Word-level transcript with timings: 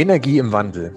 Energie 0.00 0.38
im 0.38 0.50
Wandel. 0.50 0.94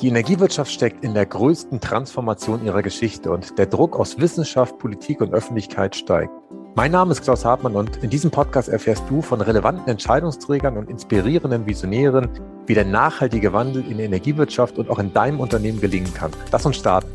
Die 0.00 0.08
Energiewirtschaft 0.08 0.72
steckt 0.72 1.04
in 1.04 1.14
der 1.14 1.24
größten 1.24 1.80
Transformation 1.80 2.64
ihrer 2.64 2.82
Geschichte 2.82 3.30
und 3.30 3.56
der 3.58 3.66
Druck 3.66 3.96
aus 3.96 4.18
Wissenschaft, 4.18 4.76
Politik 4.80 5.20
und 5.20 5.32
Öffentlichkeit 5.32 5.94
steigt. 5.94 6.32
Mein 6.74 6.90
Name 6.90 7.12
ist 7.12 7.22
Klaus 7.22 7.44
Hartmann 7.44 7.76
und 7.76 8.02
in 8.02 8.10
diesem 8.10 8.32
Podcast 8.32 8.68
erfährst 8.68 9.04
du 9.08 9.22
von 9.22 9.40
relevanten 9.40 9.86
Entscheidungsträgern 9.86 10.76
und 10.76 10.90
inspirierenden 10.90 11.64
Visionären, 11.64 12.28
wie 12.66 12.74
der 12.74 12.84
nachhaltige 12.84 13.52
Wandel 13.52 13.88
in 13.88 13.98
der 13.98 14.06
Energiewirtschaft 14.06 14.78
und 14.78 14.90
auch 14.90 14.98
in 14.98 15.12
deinem 15.12 15.38
Unternehmen 15.38 15.80
gelingen 15.80 16.12
kann. 16.12 16.32
Lass 16.50 16.66
uns 16.66 16.74
starten. 16.74 17.12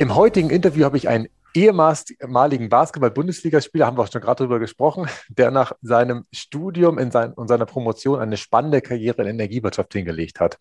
Im 0.00 0.16
heutigen 0.16 0.50
Interview 0.50 0.84
habe 0.84 0.96
ich 0.96 1.08
einen 1.08 1.28
ehemaligen 1.54 2.68
Basketball-Bundesligaspieler, 2.68 3.86
haben 3.86 3.96
wir 3.96 4.02
auch 4.02 4.12
schon 4.12 4.20
gerade 4.20 4.38
darüber 4.38 4.58
gesprochen, 4.58 5.08
der 5.28 5.50
nach 5.50 5.72
seinem 5.82 6.24
Studium 6.32 6.98
in 6.98 7.10
sein, 7.10 7.32
und 7.32 7.48
seiner 7.48 7.66
Promotion 7.66 8.20
eine 8.20 8.36
spannende 8.36 8.80
Karriere 8.80 9.22
in 9.22 9.28
Energiewirtschaft 9.28 9.92
hingelegt 9.92 10.40
hat. 10.40 10.58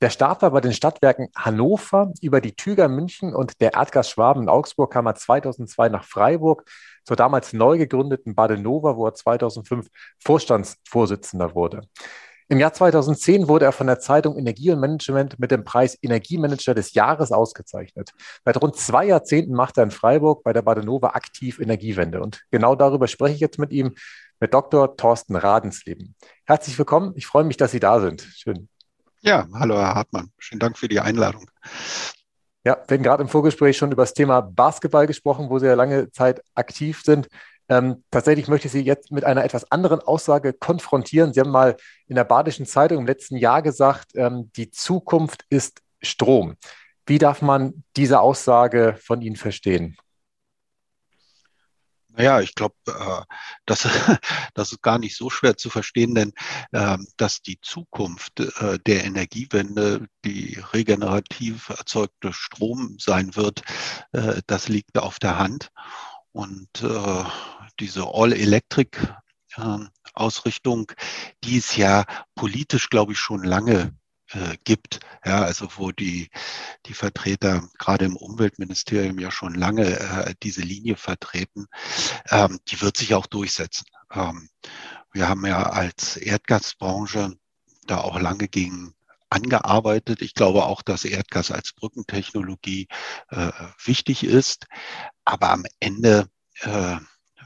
Der 0.00 0.08
Start 0.08 0.40
war 0.40 0.50
bei 0.50 0.62
den 0.62 0.72
Stadtwerken 0.72 1.28
Hannover, 1.36 2.12
über 2.22 2.40
die 2.40 2.56
Tüger 2.56 2.88
München 2.88 3.34
und 3.34 3.60
der 3.60 3.74
Erdgas 3.74 4.08
Schwaben 4.08 4.44
in 4.44 4.48
Augsburg 4.48 4.92
kam 4.92 5.06
er 5.06 5.14
2002 5.14 5.90
nach 5.90 6.04
Freiburg 6.04 6.64
zur 7.04 7.16
damals 7.16 7.52
neu 7.52 7.76
gegründeten 7.76 8.34
Badenova, 8.34 8.96
wo 8.96 9.06
er 9.06 9.14
2005 9.14 9.88
Vorstandsvorsitzender 10.18 11.54
wurde. 11.54 11.82
Im 12.50 12.58
Jahr 12.58 12.72
2010 12.72 13.46
wurde 13.46 13.66
er 13.66 13.70
von 13.70 13.86
der 13.86 14.00
Zeitung 14.00 14.36
Energie 14.36 14.72
und 14.72 14.80
Management 14.80 15.38
mit 15.38 15.52
dem 15.52 15.62
Preis 15.62 15.96
Energiemanager 16.02 16.74
des 16.74 16.94
Jahres 16.94 17.30
ausgezeichnet. 17.30 18.10
Seit 18.44 18.60
rund 18.60 18.74
zwei 18.74 19.06
Jahrzehnten 19.06 19.54
macht 19.54 19.78
er 19.78 19.84
in 19.84 19.92
Freiburg 19.92 20.42
bei 20.42 20.52
der 20.52 20.62
Badenova 20.62 21.10
aktiv 21.10 21.60
Energiewende. 21.60 22.20
Und 22.20 22.42
genau 22.50 22.74
darüber 22.74 23.06
spreche 23.06 23.36
ich 23.36 23.40
jetzt 23.40 23.60
mit 23.60 23.70
ihm, 23.70 23.94
mit 24.40 24.52
Dr. 24.52 24.96
Thorsten 24.96 25.36
Radensleben. 25.36 26.16
Herzlich 26.44 26.76
willkommen. 26.76 27.12
Ich 27.14 27.28
freue 27.28 27.44
mich, 27.44 27.56
dass 27.56 27.70
Sie 27.70 27.78
da 27.78 28.00
sind. 28.00 28.22
Schön. 28.22 28.68
Ja, 29.20 29.46
hallo 29.54 29.76
Herr 29.76 29.94
Hartmann. 29.94 30.32
Schönen 30.36 30.58
Dank 30.58 30.76
für 30.76 30.88
die 30.88 30.98
Einladung. 30.98 31.48
Ja, 32.64 32.78
wir 32.88 32.96
haben 32.96 33.04
gerade 33.04 33.22
im 33.22 33.28
Vorgespräch 33.28 33.76
schon 33.76 33.92
über 33.92 34.02
das 34.02 34.12
Thema 34.12 34.40
Basketball 34.40 35.06
gesprochen, 35.06 35.50
wo 35.50 35.60
Sie 35.60 35.66
ja 35.66 35.74
lange 35.74 36.10
Zeit 36.10 36.42
aktiv 36.56 37.02
sind. 37.04 37.28
Ähm, 37.70 38.02
tatsächlich 38.10 38.48
möchte 38.48 38.66
ich 38.66 38.72
Sie 38.72 38.80
jetzt 38.80 39.12
mit 39.12 39.24
einer 39.24 39.44
etwas 39.44 39.70
anderen 39.70 40.00
Aussage 40.00 40.52
konfrontieren. 40.52 41.32
Sie 41.32 41.38
haben 41.38 41.52
mal 41.52 41.76
in 42.08 42.16
der 42.16 42.24
Badischen 42.24 42.66
Zeitung 42.66 42.98
im 42.98 43.06
letzten 43.06 43.36
Jahr 43.36 43.62
gesagt, 43.62 44.10
ähm, 44.16 44.50
die 44.56 44.72
Zukunft 44.72 45.44
ist 45.50 45.80
Strom. 46.02 46.56
Wie 47.06 47.18
darf 47.18 47.42
man 47.42 47.84
diese 47.96 48.20
Aussage 48.20 48.98
von 49.00 49.22
Ihnen 49.22 49.36
verstehen? 49.36 49.96
Naja, 52.08 52.40
ich 52.40 52.56
glaube, 52.56 52.74
äh, 52.88 53.22
das, 53.66 53.86
das 54.54 54.72
ist 54.72 54.82
gar 54.82 54.98
nicht 54.98 55.16
so 55.16 55.30
schwer 55.30 55.56
zu 55.56 55.70
verstehen, 55.70 56.16
denn 56.16 56.32
äh, 56.72 56.98
dass 57.16 57.40
die 57.40 57.60
Zukunft 57.60 58.40
äh, 58.40 58.80
der 58.84 59.04
Energiewende 59.04 60.08
die 60.24 60.60
regenerativ 60.72 61.68
erzeugte 61.68 62.32
Strom 62.32 62.96
sein 62.98 63.36
wird, 63.36 63.62
äh, 64.10 64.42
das 64.48 64.68
liegt 64.68 64.98
auf 64.98 65.20
der 65.20 65.38
Hand. 65.38 65.70
Und 66.32 66.82
äh, 66.82 67.24
diese 67.80 68.06
All-Electric-Ausrichtung, 68.06 70.92
die 71.44 71.58
es 71.58 71.76
ja 71.76 72.06
politisch, 72.34 72.88
glaube 72.88 73.12
ich, 73.12 73.18
schon 73.18 73.42
lange 73.42 73.94
äh, 74.32 74.56
gibt, 74.64 75.00
ja, 75.24 75.42
also 75.42 75.68
wo 75.76 75.90
die, 75.90 76.28
die 76.86 76.94
Vertreter 76.94 77.68
gerade 77.78 78.04
im 78.04 78.16
Umweltministerium 78.16 79.18
ja 79.18 79.32
schon 79.32 79.54
lange 79.54 79.98
äh, 79.98 80.34
diese 80.42 80.62
Linie 80.62 80.96
vertreten, 80.96 81.66
ähm, 82.30 82.60
die 82.68 82.80
wird 82.80 82.96
sich 82.96 83.14
auch 83.14 83.26
durchsetzen. 83.26 83.86
Ähm, 84.12 84.48
wir 85.12 85.28
haben 85.28 85.44
ja 85.46 85.64
als 85.64 86.16
Erdgasbranche 86.16 87.36
da 87.86 87.98
auch 87.98 88.20
lange 88.20 88.46
gegen 88.46 88.94
angearbeitet. 89.30 90.22
Ich 90.22 90.34
glaube 90.34 90.64
auch, 90.64 90.82
dass 90.82 91.04
Erdgas 91.04 91.50
als 91.50 91.72
Brückentechnologie 91.72 92.88
äh, 93.30 93.50
wichtig 93.84 94.24
ist. 94.24 94.66
Aber 95.24 95.50
am 95.50 95.64
Ende 95.78 96.26
äh, 96.60 96.96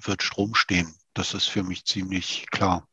wird 0.02 0.22
Strom 0.22 0.54
stehen. 0.54 0.94
Das 1.12 1.34
ist 1.34 1.46
für 1.46 1.62
mich 1.62 1.84
ziemlich 1.84 2.46
klar. 2.50 2.88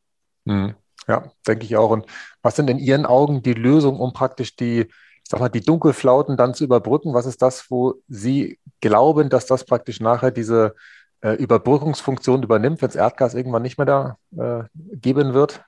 Mhm. 0.45 0.75
Ja, 1.07 1.31
denke 1.47 1.65
ich 1.65 1.75
auch. 1.77 1.89
Und 1.89 2.05
was 2.41 2.55
sind 2.55 2.69
in 2.69 2.77
Ihren 2.77 3.05
Augen 3.05 3.41
die 3.41 3.53
Lösungen, 3.53 3.99
um 3.99 4.13
praktisch 4.13 4.55
die, 4.55 4.81
ich 4.81 5.29
sag 5.29 5.39
mal, 5.39 5.49
die 5.49 5.61
Dunkelflauten 5.61 6.37
dann 6.37 6.53
zu 6.53 6.63
überbrücken? 6.63 7.13
Was 7.13 7.25
ist 7.25 7.41
das, 7.41 7.71
wo 7.71 7.95
Sie 8.07 8.59
glauben, 8.81 9.29
dass 9.29 9.47
das 9.47 9.65
praktisch 9.65 9.99
nachher 9.99 10.31
diese 10.31 10.75
äh, 11.21 11.33
Überbrückungsfunktion 11.33 12.43
übernimmt, 12.43 12.81
wenn 12.81 12.89
es 12.89 12.95
Erdgas 12.95 13.33
irgendwann 13.33 13.63
nicht 13.63 13.77
mehr 13.77 13.85
da 13.85 14.17
äh, 14.37 14.63
geben 14.75 15.33
wird? 15.33 15.63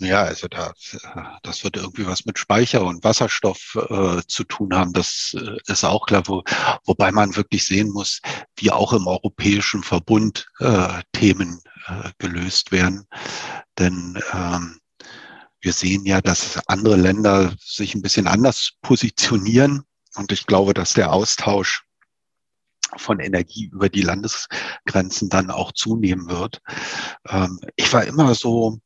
Ja, 0.00 0.22
also 0.22 0.48
da, 0.48 0.72
das 1.42 1.62
wird 1.62 1.76
irgendwie 1.76 2.06
was 2.06 2.24
mit 2.24 2.38
Speicher 2.38 2.84
und 2.86 3.04
Wasserstoff 3.04 3.76
äh, 3.90 4.22
zu 4.26 4.44
tun 4.44 4.74
haben. 4.74 4.94
Das 4.94 5.36
äh, 5.38 5.58
ist 5.70 5.84
auch 5.84 6.06
klar, 6.06 6.22
wo, 6.26 6.42
wobei 6.86 7.12
man 7.12 7.36
wirklich 7.36 7.66
sehen 7.66 7.90
muss, 7.90 8.22
wie 8.56 8.70
auch 8.70 8.94
im 8.94 9.06
Europäischen 9.06 9.82
Verbund 9.82 10.48
äh, 10.60 11.02
Themen 11.12 11.60
äh, 11.86 12.10
gelöst 12.16 12.72
werden. 12.72 13.06
Denn 13.78 14.18
ähm, 14.32 14.80
wir 15.60 15.74
sehen 15.74 16.06
ja, 16.06 16.22
dass 16.22 16.58
andere 16.66 16.96
Länder 16.96 17.54
sich 17.60 17.94
ein 17.94 18.00
bisschen 18.00 18.26
anders 18.26 18.72
positionieren. 18.80 19.82
Und 20.14 20.32
ich 20.32 20.46
glaube, 20.46 20.72
dass 20.72 20.94
der 20.94 21.12
Austausch 21.12 21.84
von 22.96 23.20
Energie 23.20 23.66
über 23.66 23.90
die 23.90 24.02
Landesgrenzen 24.02 25.28
dann 25.28 25.50
auch 25.50 25.72
zunehmen 25.72 26.30
wird. 26.30 26.62
Ähm, 27.28 27.60
ich 27.76 27.92
war 27.92 28.04
immer 28.04 28.34
so 28.34 28.80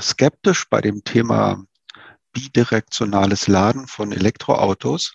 skeptisch 0.00 0.68
bei 0.68 0.80
dem 0.80 1.04
Thema 1.04 1.64
bidirektionales 2.32 3.48
Laden 3.48 3.86
von 3.86 4.12
Elektroautos. 4.12 5.14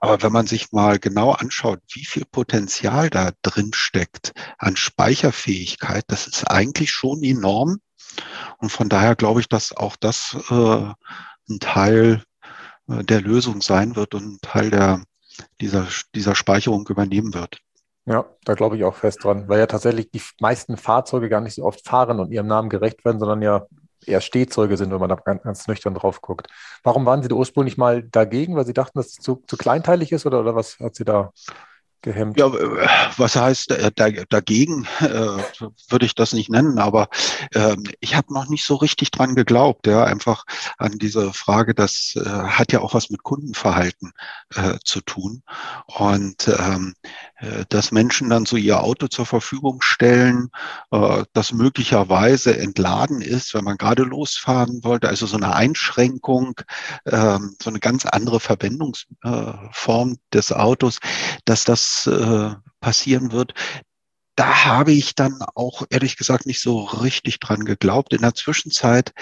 Aber 0.00 0.22
wenn 0.22 0.32
man 0.32 0.46
sich 0.46 0.72
mal 0.72 0.98
genau 0.98 1.32
anschaut, 1.32 1.80
wie 1.92 2.04
viel 2.04 2.24
Potenzial 2.24 3.10
da 3.10 3.32
drin 3.42 3.70
steckt 3.74 4.32
an 4.58 4.76
Speicherfähigkeit, 4.76 6.04
das 6.08 6.26
ist 6.26 6.50
eigentlich 6.50 6.90
schon 6.90 7.22
enorm. 7.22 7.78
Und 8.58 8.70
von 8.70 8.88
daher 8.88 9.16
glaube 9.16 9.40
ich, 9.40 9.48
dass 9.48 9.76
auch 9.76 9.96
das 9.96 10.36
äh, 10.50 10.92
ein 11.50 11.60
Teil 11.60 12.24
äh, 12.88 13.04
der 13.04 13.20
Lösung 13.20 13.62
sein 13.62 13.96
wird 13.96 14.14
und 14.14 14.34
ein 14.34 14.38
Teil 14.42 14.70
der, 14.70 15.02
dieser, 15.60 15.86
dieser 16.14 16.34
Speicherung 16.34 16.86
übernehmen 16.88 17.34
wird. 17.34 17.60
Ja, 18.08 18.24
da 18.44 18.54
glaube 18.54 18.76
ich 18.76 18.84
auch 18.84 18.94
fest 18.94 19.22
dran, 19.22 19.48
weil 19.48 19.58
ja 19.58 19.66
tatsächlich 19.66 20.10
die 20.10 20.22
meisten 20.40 20.78
Fahrzeuge 20.78 21.28
gar 21.28 21.42
nicht 21.42 21.54
so 21.56 21.64
oft 21.64 21.86
fahren 21.86 22.20
und 22.20 22.30
ihrem 22.32 22.46
Namen 22.46 22.70
gerecht 22.70 23.04
werden, 23.04 23.18
sondern 23.18 23.42
ja 23.42 23.66
eher 24.06 24.22
Stehzeuge 24.22 24.78
sind, 24.78 24.90
wenn 24.90 25.00
man 25.00 25.10
da 25.10 25.16
ganz, 25.16 25.42
ganz 25.42 25.68
nüchtern 25.68 25.92
drauf 25.92 26.22
guckt. 26.22 26.46
Warum 26.82 27.04
waren 27.04 27.22
Sie 27.22 27.28
da 27.28 27.34
ursprünglich 27.34 27.76
mal 27.76 28.02
dagegen, 28.02 28.56
weil 28.56 28.64
Sie 28.64 28.72
dachten, 28.72 28.98
dass 28.98 29.08
es 29.08 29.14
zu, 29.16 29.42
zu 29.46 29.58
kleinteilig 29.58 30.10
ist 30.12 30.24
oder, 30.24 30.40
oder 30.40 30.54
was 30.54 30.78
hat 30.80 30.94
Sie 30.94 31.04
da 31.04 31.32
gehemmt? 32.02 32.38
Ja, 32.38 32.46
äh, 32.46 32.88
was 33.16 33.36
heißt 33.36 33.72
äh, 33.72 33.90
dagegen, 34.28 34.86
äh, 35.00 35.42
würde 35.88 36.06
ich 36.06 36.14
das 36.14 36.32
nicht 36.32 36.50
nennen, 36.50 36.78
aber 36.78 37.08
äh, 37.52 37.76
ich 38.00 38.14
habe 38.14 38.32
noch 38.32 38.48
nicht 38.48 38.64
so 38.64 38.76
richtig 38.76 39.10
dran 39.10 39.34
geglaubt, 39.34 39.86
ja, 39.86 40.04
einfach 40.04 40.44
an 40.78 40.92
diese 40.98 41.32
Frage, 41.32 41.74
das 41.74 42.14
hat 42.16 42.72
ja 42.72 42.80
auch 42.80 42.94
was 42.94 43.10
mit 43.10 43.22
Kundenverhalten 43.22 44.12
zu 44.84 45.00
tun 45.00 45.42
und 45.86 46.48
ähm, 46.48 46.94
äh, 47.36 47.64
dass 47.68 47.92
Menschen 47.92 48.30
dann 48.30 48.46
so 48.46 48.56
ihr 48.56 48.82
Auto 48.82 49.08
zur 49.08 49.26
Verfügung 49.26 49.82
stellen, 49.82 50.50
das 51.32 51.52
möglicherweise 51.52 52.56
entladen 52.58 53.20
ist, 53.20 53.54
wenn 53.54 53.64
man 53.64 53.76
gerade 53.76 54.02
losfahren 54.02 54.82
wollte, 54.84 55.08
also 55.08 55.26
so 55.26 55.36
eine 55.36 55.54
Einschränkung, 55.54 56.60
äh, 57.04 57.38
so 57.62 57.70
eine 57.70 57.80
ganz 57.80 58.06
andere 58.06 58.40
Verwendungsform 58.40 60.16
des 60.32 60.52
Autos, 60.52 60.98
dass 61.44 61.64
das 61.64 61.87
äh, 62.06 62.54
passieren 62.80 63.32
wird, 63.32 63.54
da 64.38 64.64
habe 64.66 64.92
ich 64.92 65.16
dann 65.16 65.42
auch 65.56 65.82
ehrlich 65.90 66.16
gesagt 66.16 66.46
nicht 66.46 66.60
so 66.60 66.84
richtig 66.84 67.40
dran 67.40 67.64
geglaubt. 67.64 68.12
In 68.12 68.20
der 68.20 68.34
Zwischenzeit, 68.34 69.12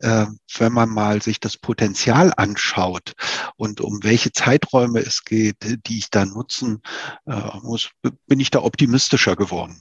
äh, 0.00 0.26
wenn 0.58 0.72
man 0.72 0.90
mal 0.90 1.22
sich 1.22 1.40
das 1.40 1.56
Potenzial 1.56 2.34
anschaut 2.36 3.14
und 3.56 3.80
um 3.80 4.02
welche 4.02 4.32
Zeiträume 4.32 5.00
es 5.00 5.24
geht, 5.24 5.56
die 5.86 5.96
ich 5.96 6.10
da 6.10 6.26
nutzen 6.26 6.82
äh, 7.24 7.40
muss, 7.62 7.88
bin 8.26 8.38
ich 8.38 8.50
da 8.50 8.62
optimistischer 8.62 9.34
geworden. 9.34 9.80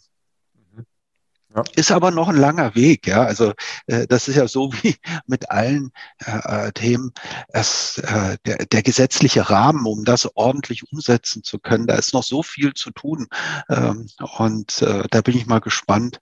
Ja. 1.56 1.64
Ist 1.76 1.92
aber 1.92 2.12
noch 2.12 2.28
ein 2.28 2.36
langer 2.36 2.76
Weg, 2.76 3.08
ja. 3.08 3.24
Also 3.24 3.54
äh, 3.88 4.08
das 4.08 4.28
ist 4.28 4.36
ja 4.36 4.48
so 4.48 4.74
wie 4.84 4.96
mit 5.26 5.50
allen 5.52 5.92
äh, 6.26 6.68
äh, 6.68 6.72
Themen, 6.74 7.14
es, 7.50 7.98
äh, 8.00 8.38
der, 8.46 8.66
der 8.66 8.84
gesetzliche 8.84 9.50
Rahmen, 9.50 9.86
um 9.86 10.04
das 10.04 10.30
ordentlich 10.36 10.92
umsetzen 10.92 11.44
zu 11.44 11.60
können, 11.60 11.88
da 11.88 11.96
ist 11.96 12.14
noch 12.14 12.24
so 12.24 12.44
viel 12.44 12.74
zu 12.74 12.92
tun. 12.92 13.28
Ähm, 13.70 14.08
und 14.38 14.82
äh, 14.82 15.04
da 15.10 15.22
bin 15.22 15.38
ich 15.38 15.46
mal 15.46 15.62
gespannt, 15.62 16.20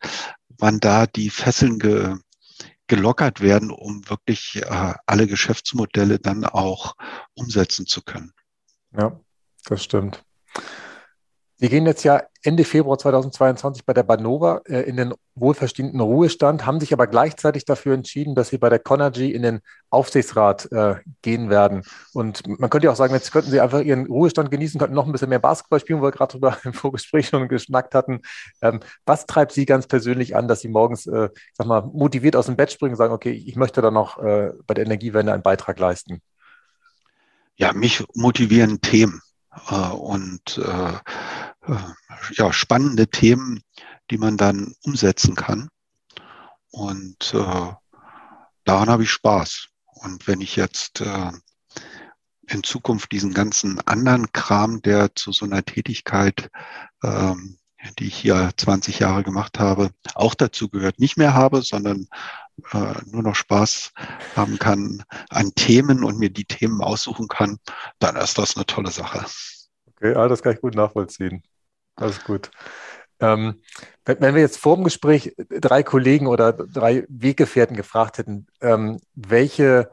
wann 0.59 0.79
da 0.79 1.07
die 1.07 1.31
Fesseln 1.31 1.79
ge, 1.79 2.15
gelockert 2.87 3.41
werden, 3.41 3.71
um 3.71 4.07
wirklich 4.09 4.61
äh, 4.61 4.93
alle 5.07 5.25
Geschäftsmodelle 5.25 6.19
dann 6.19 6.45
auch 6.45 6.95
umsetzen 7.33 7.87
zu 7.87 8.03
können. 8.03 8.33
Ja, 8.95 9.19
das 9.65 9.83
stimmt. 9.83 10.23
Sie 11.57 11.69
gehen 11.69 11.85
jetzt 11.85 12.03
ja 12.03 12.23
Ende 12.41 12.63
Februar 12.65 12.97
2022 12.97 13.85
bei 13.85 13.93
der 13.93 14.03
Banova 14.03 14.61
äh, 14.65 14.81
in 14.81 14.97
den 14.97 15.13
wohlverdienten 15.35 15.99
Ruhestand, 15.99 16.65
haben 16.65 16.79
sich 16.79 16.91
aber 16.91 17.07
gleichzeitig 17.07 17.63
dafür 17.63 17.93
entschieden, 17.93 18.35
dass 18.35 18.49
Sie 18.49 18.57
bei 18.57 18.69
der 18.69 18.79
Conergy 18.79 19.31
in 19.31 19.43
den 19.43 19.61
Aufsichtsrat 19.89 20.69
äh, 20.71 20.95
gehen 21.21 21.49
werden. 21.49 21.83
Und 22.13 22.45
man 22.47 22.69
könnte 22.69 22.85
ja 22.85 22.91
auch 22.91 22.97
sagen, 22.97 23.13
jetzt 23.13 23.31
könnten 23.31 23.51
Sie 23.51 23.61
einfach 23.61 23.81
Ihren 23.81 24.07
Ruhestand 24.07 24.51
genießen, 24.51 24.79
könnten 24.79 24.95
noch 24.95 25.05
ein 25.05 25.11
bisschen 25.11 25.29
mehr 25.29 25.39
Basketball 25.39 25.79
spielen, 25.79 25.99
wo 25.99 26.05
wir 26.05 26.11
gerade 26.11 26.37
darüber 26.39 26.57
im 26.65 26.73
Vorgespräch 26.73 27.27
schon 27.27 27.47
geschnackt 27.47 27.93
hatten. 27.93 28.21
Ähm, 28.61 28.79
was 29.05 29.25
treibt 29.25 29.51
Sie 29.51 29.65
ganz 29.65 29.87
persönlich 29.87 30.35
an, 30.35 30.47
dass 30.47 30.61
Sie 30.61 30.69
morgens, 30.69 31.05
äh, 31.05 31.29
sag 31.53 31.67
mal, 31.67 31.81
motiviert 31.81 32.35
aus 32.35 32.47
dem 32.47 32.55
Bett 32.55 32.71
springen 32.71 32.93
und 32.93 32.97
sagen, 32.97 33.13
okay, 33.13 33.31
ich 33.31 33.55
möchte 33.55 33.81
da 33.81 33.91
noch 33.91 34.17
äh, 34.17 34.51
bei 34.65 34.73
der 34.73 34.85
Energiewende 34.85 35.31
einen 35.31 35.43
Beitrag 35.43 35.79
leisten? 35.79 36.21
Ja, 37.55 37.71
mich 37.73 38.03
motivieren 38.15 38.81
Themen 38.81 39.21
und 39.91 40.57
äh, 40.57 40.93
äh, 41.67 41.77
ja, 42.31 42.51
spannende 42.53 43.07
Themen, 43.07 43.61
die 44.11 44.17
man 44.17 44.37
dann 44.37 44.73
umsetzen 44.83 45.35
kann. 45.35 45.69
Und 46.71 47.33
äh, 47.33 47.73
daran 48.63 48.89
habe 48.89 49.03
ich 49.03 49.11
Spaß. 49.11 49.67
Und 49.85 50.27
wenn 50.27 50.41
ich 50.41 50.55
jetzt 50.55 51.01
äh, 51.01 51.31
in 52.47 52.63
Zukunft 52.63 53.11
diesen 53.11 53.33
ganzen 53.33 53.79
anderen 53.87 54.31
Kram, 54.31 54.81
der 54.81 55.15
zu 55.15 55.31
so 55.31 55.45
einer 55.45 55.63
Tätigkeit, 55.63 56.49
ähm, 57.03 57.57
die 57.99 58.07
ich 58.07 58.15
hier 58.15 58.51
20 58.55 58.99
Jahre 58.99 59.23
gemacht 59.23 59.59
habe, 59.59 59.91
auch 60.15 60.35
dazu 60.35 60.69
gehört, 60.69 60.99
nicht 60.99 61.17
mehr 61.17 61.33
habe, 61.33 61.61
sondern 61.61 62.07
äh, 62.71 62.93
nur 63.05 63.23
noch 63.23 63.35
Spaß 63.35 63.91
haben 64.35 64.59
kann 64.59 65.03
an 65.29 65.51
Themen 65.55 66.03
und 66.03 66.19
mir 66.19 66.29
die 66.29 66.45
Themen 66.45 66.81
aussuchen 66.81 67.27
kann, 67.27 67.57
dann 67.99 68.15
ist 68.15 68.37
das 68.37 68.55
eine 68.55 68.65
tolle 68.65 68.91
Sache. 68.91 69.25
Okay, 69.95 70.15
ah, 70.15 70.27
das 70.27 70.41
kann 70.41 70.53
ich 70.53 70.61
gut 70.61 70.75
nachvollziehen. 70.75 71.43
Alles 71.95 72.23
gut. 72.23 72.51
Ähm, 73.19 73.61
wenn, 74.05 74.21
wenn, 74.21 74.35
wir 74.35 74.41
jetzt 74.41 74.57
vor 74.57 74.75
dem 74.75 74.83
Gespräch 74.83 75.35
drei 75.49 75.83
Kollegen 75.83 76.27
oder 76.27 76.51
drei 76.53 77.05
Weggefährten 77.09 77.75
gefragt 77.77 78.17
hätten, 78.17 78.47
ähm, 78.61 78.99
welche 79.13 79.91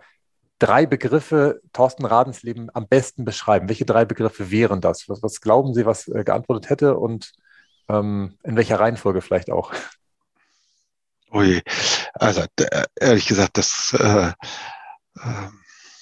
drei 0.58 0.86
Begriffe 0.86 1.60
Thorsten 1.72 2.04
Radensleben 2.04 2.70
am 2.74 2.88
besten 2.88 3.24
beschreiben, 3.24 3.68
welche 3.68 3.84
drei 3.84 4.04
Begriffe 4.04 4.50
wären 4.50 4.80
das? 4.80 5.08
Was, 5.08 5.22
was 5.22 5.40
glauben 5.40 5.74
Sie, 5.74 5.86
was 5.86 6.08
äh, 6.08 6.24
geantwortet 6.24 6.70
hätte 6.70 6.96
und 6.96 7.32
ähm, 7.88 8.38
in 8.42 8.56
welcher 8.56 8.80
Reihenfolge 8.80 9.20
vielleicht 9.20 9.50
auch? 9.50 9.72
Ui, 11.32 11.62
also 12.14 12.44
ehrlich 12.98 13.26
gesagt, 13.26 13.56
das 13.56 13.94
äh, 13.98 14.32
äh, 15.16 15.48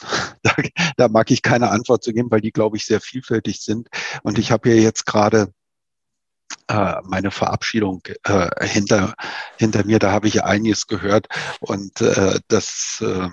da, 0.43 0.55
da 0.97 1.09
mag 1.09 1.31
ich 1.31 1.43
keine 1.43 1.71
Antwort 1.71 2.03
zu 2.03 2.13
geben, 2.13 2.31
weil 2.31 2.41
die, 2.41 2.53
glaube 2.53 2.77
ich, 2.77 2.87
sehr 2.87 3.01
vielfältig 3.01 3.61
sind. 3.61 3.89
Und 4.23 4.39
ich 4.39 4.51
habe 4.51 4.71
hier 4.71 4.81
jetzt 4.81 5.07
gerade 5.07 5.53
äh, 6.69 6.97
meine 7.05 7.31
Verabschiedung 7.31 8.03
äh, 8.25 8.67
hinter, 8.67 9.15
hinter 9.59 9.85
mir. 9.85 9.99
Da 9.99 10.13
habe 10.13 10.29
ich 10.29 10.45
einiges 10.45 10.87
gehört 10.87 11.29
und 11.61 12.01
äh, 12.01 12.39
das, 12.49 13.03
äh, 13.05 13.29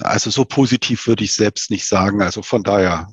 also 0.00 0.30
so 0.30 0.44
positiv 0.44 1.06
würde 1.06 1.24
ich 1.24 1.32
selbst 1.32 1.70
nicht 1.70 1.86
sagen. 1.86 2.22
Also 2.22 2.42
von 2.42 2.62
daher 2.62 3.08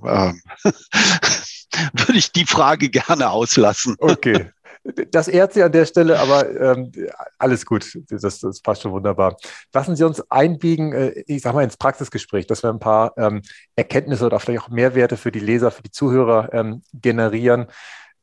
äh, 0.63 0.71
würde 1.93 2.17
ich 2.17 2.31
die 2.31 2.45
Frage 2.45 2.89
gerne 2.89 3.29
auslassen. 3.29 3.95
Okay. 3.99 4.51
Das 5.11 5.27
ehrt 5.27 5.53
Sie 5.53 5.63
an 5.63 5.71
der 5.71 5.85
Stelle, 5.85 6.19
aber 6.19 6.49
ähm, 6.49 6.91
alles 7.37 7.65
gut. 7.65 7.97
Das, 8.09 8.39
das, 8.39 8.61
passt 8.61 8.83
schon 8.83 8.91
wunderbar. 8.91 9.35
Lassen 9.73 9.95
Sie 9.95 10.03
uns 10.05 10.21
einbiegen, 10.31 10.93
äh, 10.93 11.09
ich 11.27 11.41
sage 11.41 11.55
mal, 11.55 11.63
ins 11.63 11.77
Praxisgespräch, 11.77 12.47
dass 12.47 12.63
wir 12.63 12.69
ein 12.69 12.79
paar 12.79 13.13
ähm, 13.17 13.41
Erkenntnisse 13.75 14.25
oder 14.25 14.39
vielleicht 14.39 14.63
auch 14.63 14.69
Mehrwerte 14.69 15.17
für 15.17 15.31
die 15.31 15.39
Leser, 15.39 15.71
für 15.71 15.83
die 15.83 15.91
Zuhörer 15.91 16.53
ähm, 16.53 16.83
generieren. 16.93 17.67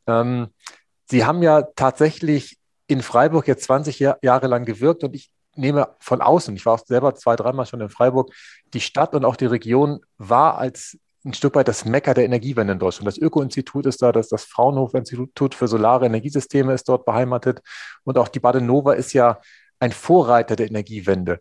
Ähm, 0.06 0.48
Sie 1.06 1.24
haben 1.24 1.42
ja 1.42 1.62
tatsächlich 1.76 2.58
in 2.86 3.02
Freiburg 3.02 3.46
jetzt 3.46 3.64
20 3.64 3.98
Jahr, 3.98 4.18
Jahre 4.22 4.46
lang 4.46 4.64
gewirkt 4.64 5.04
und 5.04 5.14
ich 5.14 5.30
nehme 5.56 5.88
von 6.00 6.20
außen, 6.20 6.56
ich 6.56 6.66
war 6.66 6.74
auch 6.74 6.84
selber 6.84 7.14
zwei, 7.14 7.36
dreimal 7.36 7.66
schon 7.66 7.80
in 7.80 7.88
Freiburg, 7.88 8.32
die 8.72 8.80
Stadt 8.80 9.14
und 9.14 9.24
auch 9.24 9.36
die 9.36 9.46
Region 9.46 10.00
war 10.18 10.58
als 10.58 10.98
ein 11.24 11.34
Stück 11.34 11.54
weit 11.54 11.68
das 11.68 11.84
Mecker 11.84 12.14
der 12.14 12.24
Energiewende 12.24 12.74
in 12.74 12.78
Deutschland. 12.78 13.06
Das 13.06 13.18
Öko-Institut 13.18 13.86
ist 13.86 14.02
da, 14.02 14.12
das, 14.12 14.28
das 14.28 14.44
Fraunhofer-Institut 14.44 15.54
für 15.54 15.68
solare 15.68 16.06
Energiesysteme 16.06 16.72
ist 16.74 16.88
dort 16.88 17.06
beheimatet 17.06 17.62
und 18.04 18.18
auch 18.18 18.28
die 18.28 18.40
Badenova 18.40 18.92
ist 18.92 19.12
ja 19.12 19.40
ein 19.80 19.92
Vorreiter 19.92 20.56
der 20.56 20.68
Energiewende. 20.68 21.40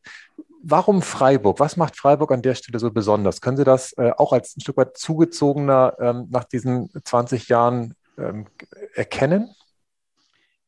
Warum 0.63 1.01
Freiburg? 1.01 1.59
Was 1.59 1.75
macht 1.75 1.97
Freiburg 1.97 2.31
an 2.31 2.41
der 2.41 2.55
Stelle 2.55 2.79
so 2.79 2.89
besonders? 2.89 3.41
Können 3.41 3.57
Sie 3.57 3.65
das 3.65 3.91
äh, 3.97 4.11
auch 4.15 4.31
als 4.31 4.55
ein 4.55 4.61
Stück 4.61 4.77
weit 4.77 4.97
zugezogener 4.97 5.97
ähm, 5.99 6.27
nach 6.29 6.45
diesen 6.45 6.89
20 7.03 7.49
Jahren 7.49 7.95
ähm, 8.17 8.47
erkennen? 8.93 9.53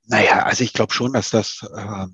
Naja, 0.07 0.43
also 0.43 0.63
ich 0.63 0.73
glaube 0.73 0.93
schon, 0.93 1.13
dass 1.13 1.29
das 1.29 1.65
äh, 1.73 2.05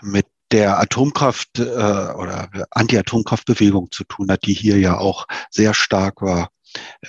mit 0.00 0.26
der 0.52 0.78
Atomkraft 0.78 1.58
äh, 1.58 1.62
oder 1.62 2.48
Anti-Atomkraftbewegung 2.70 3.90
zu 3.90 4.04
tun 4.04 4.30
hat, 4.30 4.44
die 4.46 4.54
hier 4.54 4.78
ja 4.78 4.98
auch 4.98 5.26
sehr 5.50 5.74
stark 5.74 6.22
war 6.22 6.50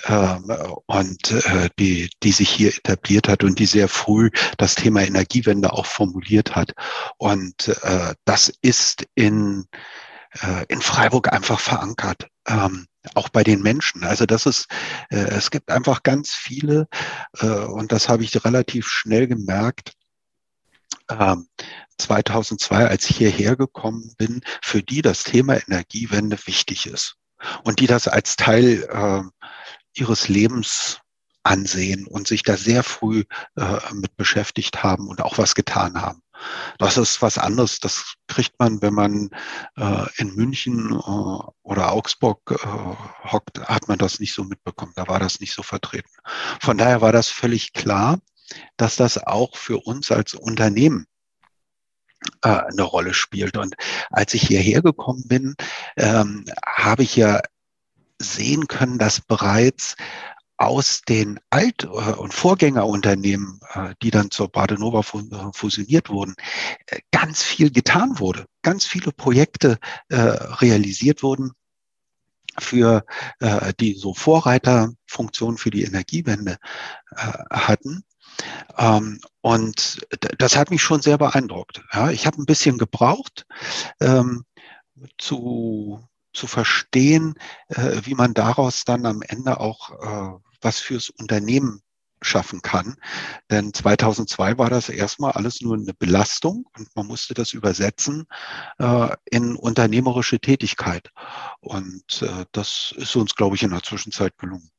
äh, 0.04 0.36
und 0.86 1.30
äh, 1.30 1.68
die, 1.78 2.10
die 2.22 2.32
sich 2.32 2.48
hier 2.48 2.68
etabliert 2.68 3.28
hat 3.28 3.44
und 3.44 3.58
die 3.58 3.66
sehr 3.66 3.88
früh 3.88 4.30
das 4.58 4.74
Thema 4.74 5.02
Energiewende 5.02 5.72
auch 5.72 5.86
formuliert 5.86 6.54
hat. 6.54 6.72
Und 7.18 7.68
äh, 7.68 8.14
das 8.24 8.52
ist 8.62 9.06
in, 9.14 9.66
äh, 10.40 10.64
in 10.68 10.80
Freiburg 10.80 11.32
einfach 11.32 11.60
verankert. 11.60 12.28
Ähm, 12.46 12.86
auch 13.14 13.28
bei 13.28 13.42
den 13.42 13.62
Menschen. 13.62 14.04
Also 14.04 14.26
das 14.26 14.46
ist, 14.46 14.66
äh, 15.10 15.16
es 15.16 15.50
gibt 15.50 15.70
einfach 15.70 16.02
ganz 16.02 16.30
viele, 16.30 16.88
äh, 17.40 17.46
und 17.46 17.92
das 17.92 18.08
habe 18.08 18.22
ich 18.22 18.44
relativ 18.44 18.86
schnell 18.86 19.26
gemerkt, 19.26 19.92
2002, 21.98 22.86
als 22.86 23.08
ich 23.10 23.16
hierher 23.16 23.56
gekommen 23.56 24.14
bin, 24.16 24.40
für 24.62 24.82
die 24.82 25.02
das 25.02 25.24
Thema 25.24 25.56
Energiewende 25.56 26.38
wichtig 26.46 26.86
ist 26.86 27.16
und 27.64 27.80
die 27.80 27.86
das 27.86 28.08
als 28.08 28.36
Teil 28.36 28.88
äh, 28.90 29.22
ihres 29.94 30.28
Lebens 30.28 31.00
ansehen 31.44 32.06
und 32.06 32.28
sich 32.28 32.42
da 32.42 32.56
sehr 32.56 32.82
früh 32.82 33.24
äh, 33.56 33.78
mit 33.92 34.16
beschäftigt 34.16 34.82
haben 34.82 35.08
und 35.08 35.20
auch 35.20 35.38
was 35.38 35.54
getan 35.54 36.00
haben. 36.00 36.22
Das 36.78 36.96
ist 36.96 37.22
was 37.22 37.38
anderes. 37.38 37.78
Das 37.78 38.14
kriegt 38.26 38.58
man, 38.58 38.82
wenn 38.82 38.94
man 38.94 39.30
äh, 39.76 40.06
in 40.16 40.34
München 40.34 40.92
äh, 40.92 41.50
oder 41.62 41.92
Augsburg 41.92 42.40
äh, 42.50 43.30
hockt, 43.30 43.60
hat 43.60 43.88
man 43.88 43.98
das 43.98 44.18
nicht 44.18 44.34
so 44.34 44.44
mitbekommen. 44.44 44.92
Da 44.96 45.06
war 45.08 45.20
das 45.20 45.40
nicht 45.40 45.54
so 45.54 45.62
vertreten. 45.62 46.10
Von 46.60 46.78
daher 46.78 47.00
war 47.00 47.12
das 47.12 47.28
völlig 47.28 47.72
klar, 47.72 48.18
dass 48.76 48.96
das 48.96 49.18
auch 49.18 49.56
für 49.56 49.78
uns 49.78 50.10
als 50.10 50.34
Unternehmen 50.34 51.06
äh, 52.42 52.48
eine 52.48 52.82
Rolle 52.82 53.14
spielt. 53.14 53.56
Und 53.56 53.74
als 54.10 54.34
ich 54.34 54.46
hierher 54.46 54.82
gekommen 54.82 55.24
bin, 55.26 55.54
ähm, 55.96 56.44
habe 56.64 57.02
ich 57.02 57.16
ja 57.16 57.40
sehen 58.18 58.68
können, 58.68 58.98
dass 58.98 59.20
bereits 59.20 59.96
aus 60.62 61.02
den 61.02 61.40
Alt- 61.50 61.84
und 61.84 62.32
Vorgängerunternehmen, 62.32 63.58
äh, 63.74 63.94
die 64.00 64.12
dann 64.12 64.30
zur 64.30 64.48
Badenova 64.48 65.00
äh, 65.00 65.52
fusioniert 65.52 66.08
wurden, 66.08 66.36
äh, 66.86 67.00
ganz 67.10 67.42
viel 67.42 67.72
getan 67.72 68.20
wurde, 68.20 68.46
ganz 68.62 68.86
viele 68.86 69.10
Projekte 69.10 69.78
realisiert 70.08 71.22
wurden 71.24 71.52
für 72.60 73.04
die 73.80 73.94
so 73.94 74.14
Vorreiterfunktion 74.14 75.58
für 75.58 75.70
die 75.70 75.82
Energiewende 75.82 76.58
hatten. 77.50 78.04
Ähm, 78.78 79.20
und 79.40 80.06
das 80.38 80.56
hat 80.56 80.70
mich 80.70 80.82
schon 80.82 81.02
sehr 81.02 81.18
beeindruckt. 81.18 81.82
ich 82.12 82.26
habe 82.26 82.40
ein 82.40 82.46
bisschen 82.46 82.78
gebraucht, 82.78 83.46
ähm, 84.00 84.44
zu 85.18 86.00
zu 86.32 86.46
verstehen, 86.46 87.34
äh, 87.68 88.00
wie 88.04 88.14
man 88.14 88.34
daraus 88.34 88.84
dann 88.84 89.06
am 89.06 89.22
Ende 89.22 89.60
auch 89.60 89.90
äh, 89.90 90.38
was 90.60 90.78
fürs 90.78 91.10
Unternehmen 91.10 91.82
schaffen 92.22 92.62
kann. 92.62 92.96
Denn 93.50 93.74
2002 93.74 94.56
war 94.58 94.70
das 94.70 94.88
erstmal 94.88 95.32
alles 95.32 95.60
nur 95.60 95.74
eine 95.74 95.92
Belastung 95.94 96.66
und 96.76 96.94
man 96.94 97.06
musste 97.06 97.34
das 97.34 97.52
übersetzen 97.52 98.26
äh, 98.78 99.08
in 99.30 99.56
unternehmerische 99.56 100.38
Tätigkeit. 100.38 101.10
Und 101.60 102.22
äh, 102.22 102.46
das 102.52 102.94
ist 102.96 103.16
uns, 103.16 103.34
glaube 103.34 103.56
ich, 103.56 103.62
in 103.64 103.70
der 103.70 103.82
Zwischenzeit 103.82 104.38
gelungen. 104.38 104.70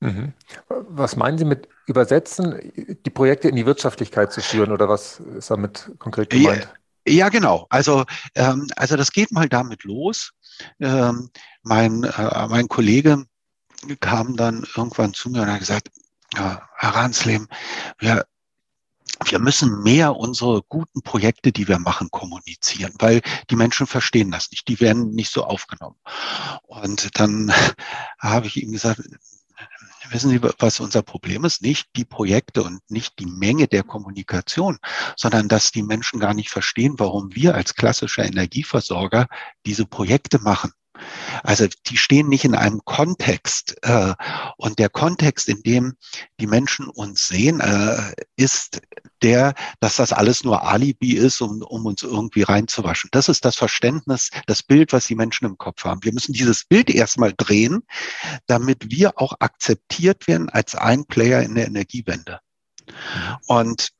Mhm. 0.00 0.32
Was 0.68 1.16
meinen 1.16 1.38
Sie 1.38 1.44
mit 1.44 1.68
übersetzen, 1.86 2.58
die 2.74 3.10
Projekte 3.10 3.48
in 3.48 3.56
die 3.56 3.66
Wirtschaftlichkeit 3.66 4.32
zu 4.32 4.40
führen 4.40 4.72
oder 4.72 4.88
was 4.88 5.20
ist 5.20 5.50
damit 5.50 5.90
konkret 5.98 6.30
gemeint? 6.30 6.68
Ja, 7.06 7.12
ja 7.12 7.28
genau. 7.28 7.66
Also, 7.68 8.04
ähm, 8.34 8.68
also 8.76 8.96
das 8.96 9.12
geht 9.12 9.30
mal 9.30 9.48
damit 9.48 9.84
los. 9.84 10.32
Ähm, 10.80 11.30
mein, 11.62 12.04
äh, 12.04 12.48
mein 12.48 12.68
Kollege 12.68 13.24
kam 14.00 14.36
dann 14.36 14.66
irgendwann 14.76 15.14
zu 15.14 15.30
mir 15.30 15.42
und 15.42 15.52
hat 15.52 15.60
gesagt, 15.60 15.90
ja, 16.34 16.68
Herr 16.76 16.94
Ransleben, 16.94 17.48
wir, 17.98 18.26
wir 19.24 19.38
müssen 19.38 19.82
mehr 19.82 20.16
unsere 20.16 20.62
guten 20.62 21.02
Projekte, 21.02 21.52
die 21.52 21.68
wir 21.68 21.78
machen, 21.78 22.10
kommunizieren, 22.10 22.94
weil 22.98 23.20
die 23.50 23.56
Menschen 23.56 23.86
verstehen 23.86 24.30
das 24.30 24.50
nicht. 24.50 24.68
Die 24.68 24.80
werden 24.80 25.10
nicht 25.10 25.30
so 25.30 25.44
aufgenommen. 25.44 25.96
Und 26.62 27.18
dann 27.18 27.52
habe 28.18 28.46
ich 28.46 28.62
ihm 28.62 28.72
gesagt, 28.72 29.02
wissen 30.12 30.30
Sie, 30.30 30.40
was 30.42 30.80
unser 30.80 31.02
Problem 31.02 31.44
ist? 31.44 31.62
Nicht 31.62 31.88
die 31.96 32.04
Projekte 32.04 32.62
und 32.62 32.80
nicht 32.88 33.18
die 33.18 33.26
Menge 33.26 33.68
der 33.68 33.82
Kommunikation, 33.82 34.78
sondern 35.16 35.48
dass 35.48 35.72
die 35.72 35.82
Menschen 35.82 36.20
gar 36.20 36.34
nicht 36.34 36.50
verstehen, 36.50 36.94
warum 36.98 37.34
wir 37.34 37.54
als 37.54 37.74
klassischer 37.74 38.24
Energieversorger 38.24 39.28
diese 39.66 39.86
Projekte 39.86 40.38
machen. 40.38 40.72
Also 41.42 41.66
die 41.86 41.96
stehen 41.96 42.28
nicht 42.28 42.44
in 42.44 42.54
einem 42.54 42.80
Kontext. 42.84 43.76
Äh, 43.82 44.14
und 44.56 44.78
der 44.78 44.88
Kontext, 44.88 45.48
in 45.48 45.62
dem 45.62 45.94
die 46.40 46.46
Menschen 46.46 46.88
uns 46.88 47.28
sehen, 47.28 47.60
äh, 47.60 48.12
ist 48.36 48.80
der, 49.22 49.54
dass 49.80 49.96
das 49.96 50.12
alles 50.12 50.44
nur 50.44 50.64
Alibi 50.64 51.12
ist, 51.12 51.40
um, 51.40 51.62
um 51.62 51.86
uns 51.86 52.02
irgendwie 52.02 52.42
reinzuwaschen. 52.42 53.10
Das 53.12 53.28
ist 53.28 53.44
das 53.44 53.56
Verständnis, 53.56 54.30
das 54.46 54.62
Bild, 54.62 54.92
was 54.92 55.06
die 55.06 55.14
Menschen 55.14 55.46
im 55.46 55.58
Kopf 55.58 55.84
haben. 55.84 56.02
Wir 56.04 56.12
müssen 56.12 56.32
dieses 56.32 56.64
Bild 56.64 56.90
erstmal 56.90 57.34
drehen, 57.36 57.82
damit 58.46 58.90
wir 58.90 59.20
auch 59.20 59.34
akzeptiert 59.40 60.26
werden 60.26 60.48
als 60.48 60.74
ein 60.74 61.04
Player 61.04 61.42
in 61.42 61.54
der 61.54 61.66
Energiewende. 61.66 62.40
Mhm. 62.86 63.36
Und 63.46 63.92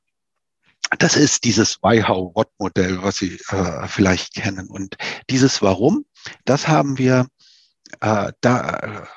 das 0.98 1.16
ist 1.16 1.44
dieses 1.44 1.76
Why, 1.82 2.02
How, 2.02 2.34
What 2.34 2.48
Modell, 2.58 3.02
was 3.02 3.18
Sie 3.18 3.38
äh, 3.50 3.86
vielleicht 3.86 4.34
kennen. 4.34 4.68
Und 4.68 4.96
dieses 5.28 5.62
Warum, 5.62 6.04
das 6.44 6.68
haben 6.68 6.98
wir, 6.98 7.26
äh, 8.00 8.32
da, 8.40 9.08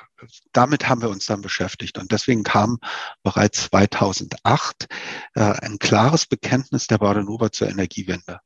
damit 0.52 0.88
haben 0.88 1.02
wir 1.02 1.10
uns 1.10 1.26
dann 1.26 1.42
beschäftigt. 1.42 1.98
Und 1.98 2.12
deswegen 2.12 2.42
kam 2.42 2.78
bereits 3.22 3.64
2008 3.64 4.86
äh, 5.34 5.40
ein 5.40 5.78
klares 5.78 6.26
Bekenntnis 6.26 6.86
der 6.86 6.98
Badenova 6.98 7.52
zur 7.52 7.68
Energiewende. 7.68 8.40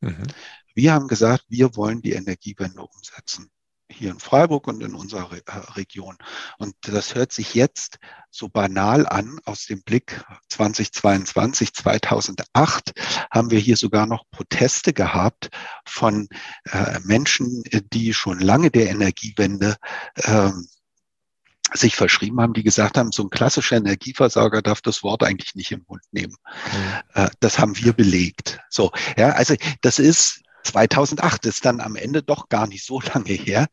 Mhm. 0.00 0.26
Wir 0.74 0.92
haben 0.92 1.08
gesagt, 1.08 1.44
wir 1.48 1.76
wollen 1.76 2.02
die 2.02 2.12
Energiewende 2.12 2.82
umsetzen 2.82 3.50
hier 3.90 4.10
in 4.10 4.18
Freiburg 4.18 4.66
und 4.68 4.82
in 4.82 4.94
unserer 4.94 5.32
Re 5.32 5.42
äh, 5.46 5.72
Region. 5.76 6.16
Und 6.58 6.74
das 6.82 7.14
hört 7.14 7.32
sich 7.32 7.54
jetzt 7.54 7.98
so 8.30 8.48
banal 8.48 9.06
an 9.06 9.40
aus 9.44 9.66
dem 9.66 9.82
Blick 9.82 10.24
2022, 10.48 11.74
2008 11.74 12.92
haben 13.30 13.50
wir 13.50 13.58
hier 13.58 13.76
sogar 13.76 14.06
noch 14.06 14.24
Proteste 14.30 14.92
gehabt 14.92 15.50
von 15.84 16.28
äh, 16.70 17.00
Menschen, 17.04 17.62
die 17.92 18.14
schon 18.14 18.38
lange 18.40 18.70
der 18.70 18.90
Energiewende 18.90 19.76
äh, 20.14 20.50
sich 21.72 21.94
verschrieben 21.94 22.40
haben, 22.40 22.52
die 22.52 22.62
gesagt 22.62 22.98
haben, 22.98 23.12
so 23.12 23.22
ein 23.22 23.30
klassischer 23.30 23.76
Energieversorger 23.76 24.62
darf 24.62 24.80
das 24.80 25.02
Wort 25.02 25.22
eigentlich 25.22 25.54
nicht 25.54 25.72
im 25.72 25.84
Mund 25.86 26.02
nehmen. 26.10 26.34
Mhm. 26.72 27.22
Äh, 27.22 27.30
das 27.40 27.58
haben 27.58 27.76
wir 27.76 27.92
belegt. 27.92 28.60
So, 28.68 28.90
ja, 29.16 29.30
also 29.30 29.54
das 29.82 29.98
ist 29.98 30.42
2008 30.62 31.46
ist 31.46 31.64
dann 31.64 31.80
am 31.80 31.96
Ende 31.96 32.22
doch 32.22 32.48
gar 32.48 32.66
nicht 32.66 32.84
so 32.84 33.00
lange 33.14 33.32
her. 33.32 33.68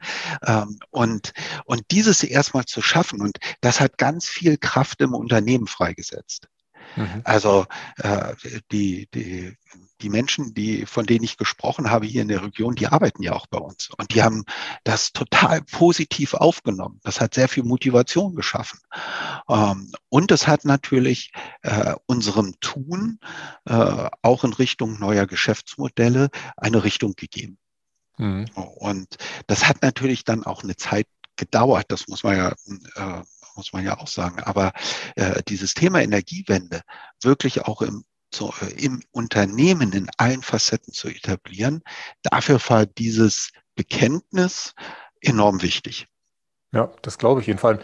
Ähm, 0.45 0.79
und, 0.91 1.33
und 1.65 1.83
dieses 1.91 2.23
erstmal 2.23 2.65
zu 2.65 2.81
schaffen, 2.81 3.21
und 3.21 3.37
das 3.61 3.79
hat 3.79 3.97
ganz 3.97 4.27
viel 4.27 4.57
Kraft 4.57 5.01
im 5.01 5.13
Unternehmen 5.13 5.67
freigesetzt. 5.67 6.47
Mhm. 6.95 7.21
Also 7.23 7.65
äh, 7.97 8.33
die, 8.71 9.07
die, 9.13 9.55
die 10.01 10.09
Menschen, 10.09 10.53
die, 10.53 10.85
von 10.85 11.05
denen 11.05 11.23
ich 11.23 11.37
gesprochen 11.37 11.89
habe 11.89 12.05
hier 12.05 12.21
in 12.21 12.27
der 12.27 12.43
Region, 12.43 12.75
die 12.75 12.87
arbeiten 12.87 13.23
ja 13.23 13.33
auch 13.33 13.47
bei 13.47 13.57
uns. 13.57 13.89
Und 13.97 14.13
die 14.13 14.23
haben 14.23 14.45
das 14.83 15.11
total 15.11 15.61
positiv 15.61 16.33
aufgenommen. 16.33 16.99
Das 17.03 17.19
hat 17.19 17.33
sehr 17.33 17.47
viel 17.47 17.63
Motivation 17.63 18.35
geschaffen. 18.35 18.79
Ähm, 19.49 19.91
und 20.09 20.31
es 20.31 20.47
hat 20.47 20.65
natürlich 20.65 21.31
äh, 21.63 21.95
unserem 22.05 22.59
Tun 22.59 23.19
äh, 23.65 24.09
auch 24.21 24.43
in 24.43 24.53
Richtung 24.53 24.99
neuer 24.99 25.25
Geschäftsmodelle 25.25 26.29
eine 26.55 26.83
Richtung 26.83 27.13
gegeben. 27.13 27.57
Mhm. 28.17 28.45
Und 28.55 29.17
das 29.47 29.67
hat 29.67 29.81
natürlich 29.81 30.23
dann 30.23 30.43
auch 30.43 30.63
eine 30.63 30.75
Zeit 30.75 31.07
gedauert. 31.35 31.85
Das 31.89 32.07
muss 32.07 32.23
man 32.23 32.35
ja 32.35 32.49
äh, 32.95 33.23
muss 33.57 33.73
man 33.73 33.83
ja 33.83 33.97
auch 33.97 34.07
sagen. 34.07 34.39
Aber 34.39 34.71
äh, 35.15 35.41
dieses 35.47 35.73
Thema 35.73 36.01
Energiewende 36.01 36.81
wirklich 37.21 37.61
auch 37.63 37.81
im, 37.81 38.05
so, 38.33 38.53
äh, 38.61 38.83
im 38.83 39.03
Unternehmen 39.11 39.91
in 39.91 40.09
allen 40.17 40.41
Facetten 40.41 40.93
zu 40.93 41.09
etablieren, 41.09 41.81
dafür 42.23 42.59
war 42.67 42.85
dieses 42.85 43.51
Bekenntnis 43.75 44.73
enorm 45.21 45.61
wichtig. 45.61 46.07
Ja, 46.73 46.91
das 47.01 47.17
glaube 47.17 47.41
ich 47.41 47.47
jedenfalls. 47.47 47.81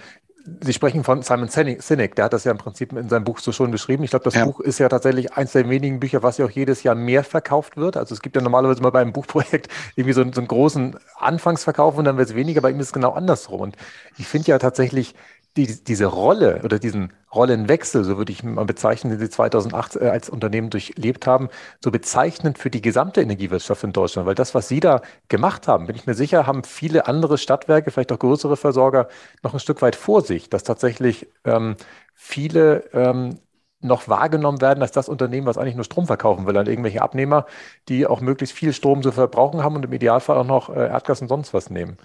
Sie 0.61 0.73
sprechen 0.73 1.05
von 1.05 1.21
Simon 1.21 1.47
Sinek, 1.47 2.15
der 2.15 2.25
hat 2.25 2.33
das 2.33 2.43
ja 2.43 2.51
im 2.51 2.57
Prinzip 2.57 2.91
in 2.91 3.07
seinem 3.07 3.23
Buch 3.23 3.39
so 3.39 3.53
schon 3.53 3.71
beschrieben. 3.71 4.03
Ich 4.03 4.09
glaube, 4.09 4.25
das 4.25 4.33
ja. 4.33 4.43
Buch 4.43 4.59
ist 4.59 4.77
ja 4.77 4.89
tatsächlich 4.89 5.31
eins 5.31 5.53
der 5.53 5.69
wenigen 5.69 6.01
Bücher, 6.01 6.21
was 6.21 6.37
ja 6.37 6.45
auch 6.45 6.51
jedes 6.51 6.83
Jahr 6.83 6.95
mehr 6.95 7.23
verkauft 7.23 7.77
wird. 7.77 7.95
Also 7.95 8.13
es 8.13 8.21
gibt 8.21 8.35
ja 8.35 8.41
normalerweise 8.41 8.81
mal 8.81 8.89
beim 8.89 9.13
Buchprojekt 9.13 9.69
irgendwie 9.95 10.11
so, 10.11 10.21
so 10.33 10.41
einen 10.41 10.49
großen 10.49 10.99
Anfangsverkauf 11.15 11.97
und 11.97 12.03
dann 12.03 12.17
wird 12.17 12.29
es 12.29 12.35
weniger. 12.35 12.59
Bei 12.59 12.71
ihm 12.71 12.79
ist 12.81 12.87
es 12.87 12.93
genau 12.93 13.13
andersrum. 13.13 13.61
Und 13.61 13.77
ich 14.17 14.27
finde 14.27 14.49
ja 14.49 14.59
tatsächlich, 14.59 15.15
die, 15.57 15.83
diese 15.83 16.05
Rolle 16.05 16.61
oder 16.63 16.79
diesen 16.79 17.13
Rollenwechsel, 17.33 18.03
so 18.03 18.17
würde 18.17 18.31
ich 18.31 18.43
mal 18.43 18.65
bezeichnen, 18.65 19.11
den 19.11 19.19
Sie 19.19 19.29
2008 19.29 19.95
äh, 19.97 20.09
als 20.09 20.29
Unternehmen 20.29 20.69
durchlebt 20.69 21.27
haben, 21.27 21.49
so 21.83 21.91
bezeichnend 21.91 22.57
für 22.57 22.69
die 22.69 22.81
gesamte 22.81 23.21
Energiewirtschaft 23.21 23.83
in 23.83 23.93
Deutschland. 23.93 24.27
Weil 24.27 24.35
das, 24.35 24.55
was 24.55 24.67
Sie 24.67 24.79
da 24.79 25.01
gemacht 25.29 25.67
haben, 25.67 25.87
bin 25.87 25.95
ich 25.95 26.07
mir 26.07 26.15
sicher, 26.15 26.47
haben 26.47 26.63
viele 26.63 27.07
andere 27.07 27.37
Stadtwerke, 27.37 27.91
vielleicht 27.91 28.11
auch 28.11 28.19
größere 28.19 28.57
Versorger, 28.57 29.07
noch 29.43 29.53
ein 29.53 29.59
Stück 29.59 29.81
weit 29.81 29.95
vor 29.95 30.21
sich, 30.21 30.49
dass 30.49 30.63
tatsächlich 30.63 31.27
ähm, 31.45 31.75
viele 32.15 32.85
ähm, 32.93 33.39
noch 33.81 34.07
wahrgenommen 34.07 34.61
werden 34.61 34.81
als 34.81 34.91
das 34.93 35.09
Unternehmen, 35.09 35.45
was 35.45 35.57
eigentlich 35.57 35.75
nur 35.75 35.83
Strom 35.83 36.07
verkaufen 36.07 36.45
will 36.47 36.57
an 36.57 36.67
irgendwelche 36.67 37.01
Abnehmer, 37.01 37.45
die 37.89 38.07
auch 38.07 38.21
möglichst 38.21 38.55
viel 38.55 38.73
Strom 38.73 39.03
zu 39.03 39.11
verbrauchen 39.11 39.63
haben 39.63 39.75
und 39.75 39.85
im 39.85 39.93
Idealfall 39.93 40.37
auch 40.37 40.45
noch 40.45 40.69
äh, 40.69 40.87
Erdgas 40.87 41.21
und 41.21 41.27
sonst 41.27 41.53
was 41.53 41.69
nehmen. 41.69 41.97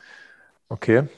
Okay. 0.68 1.08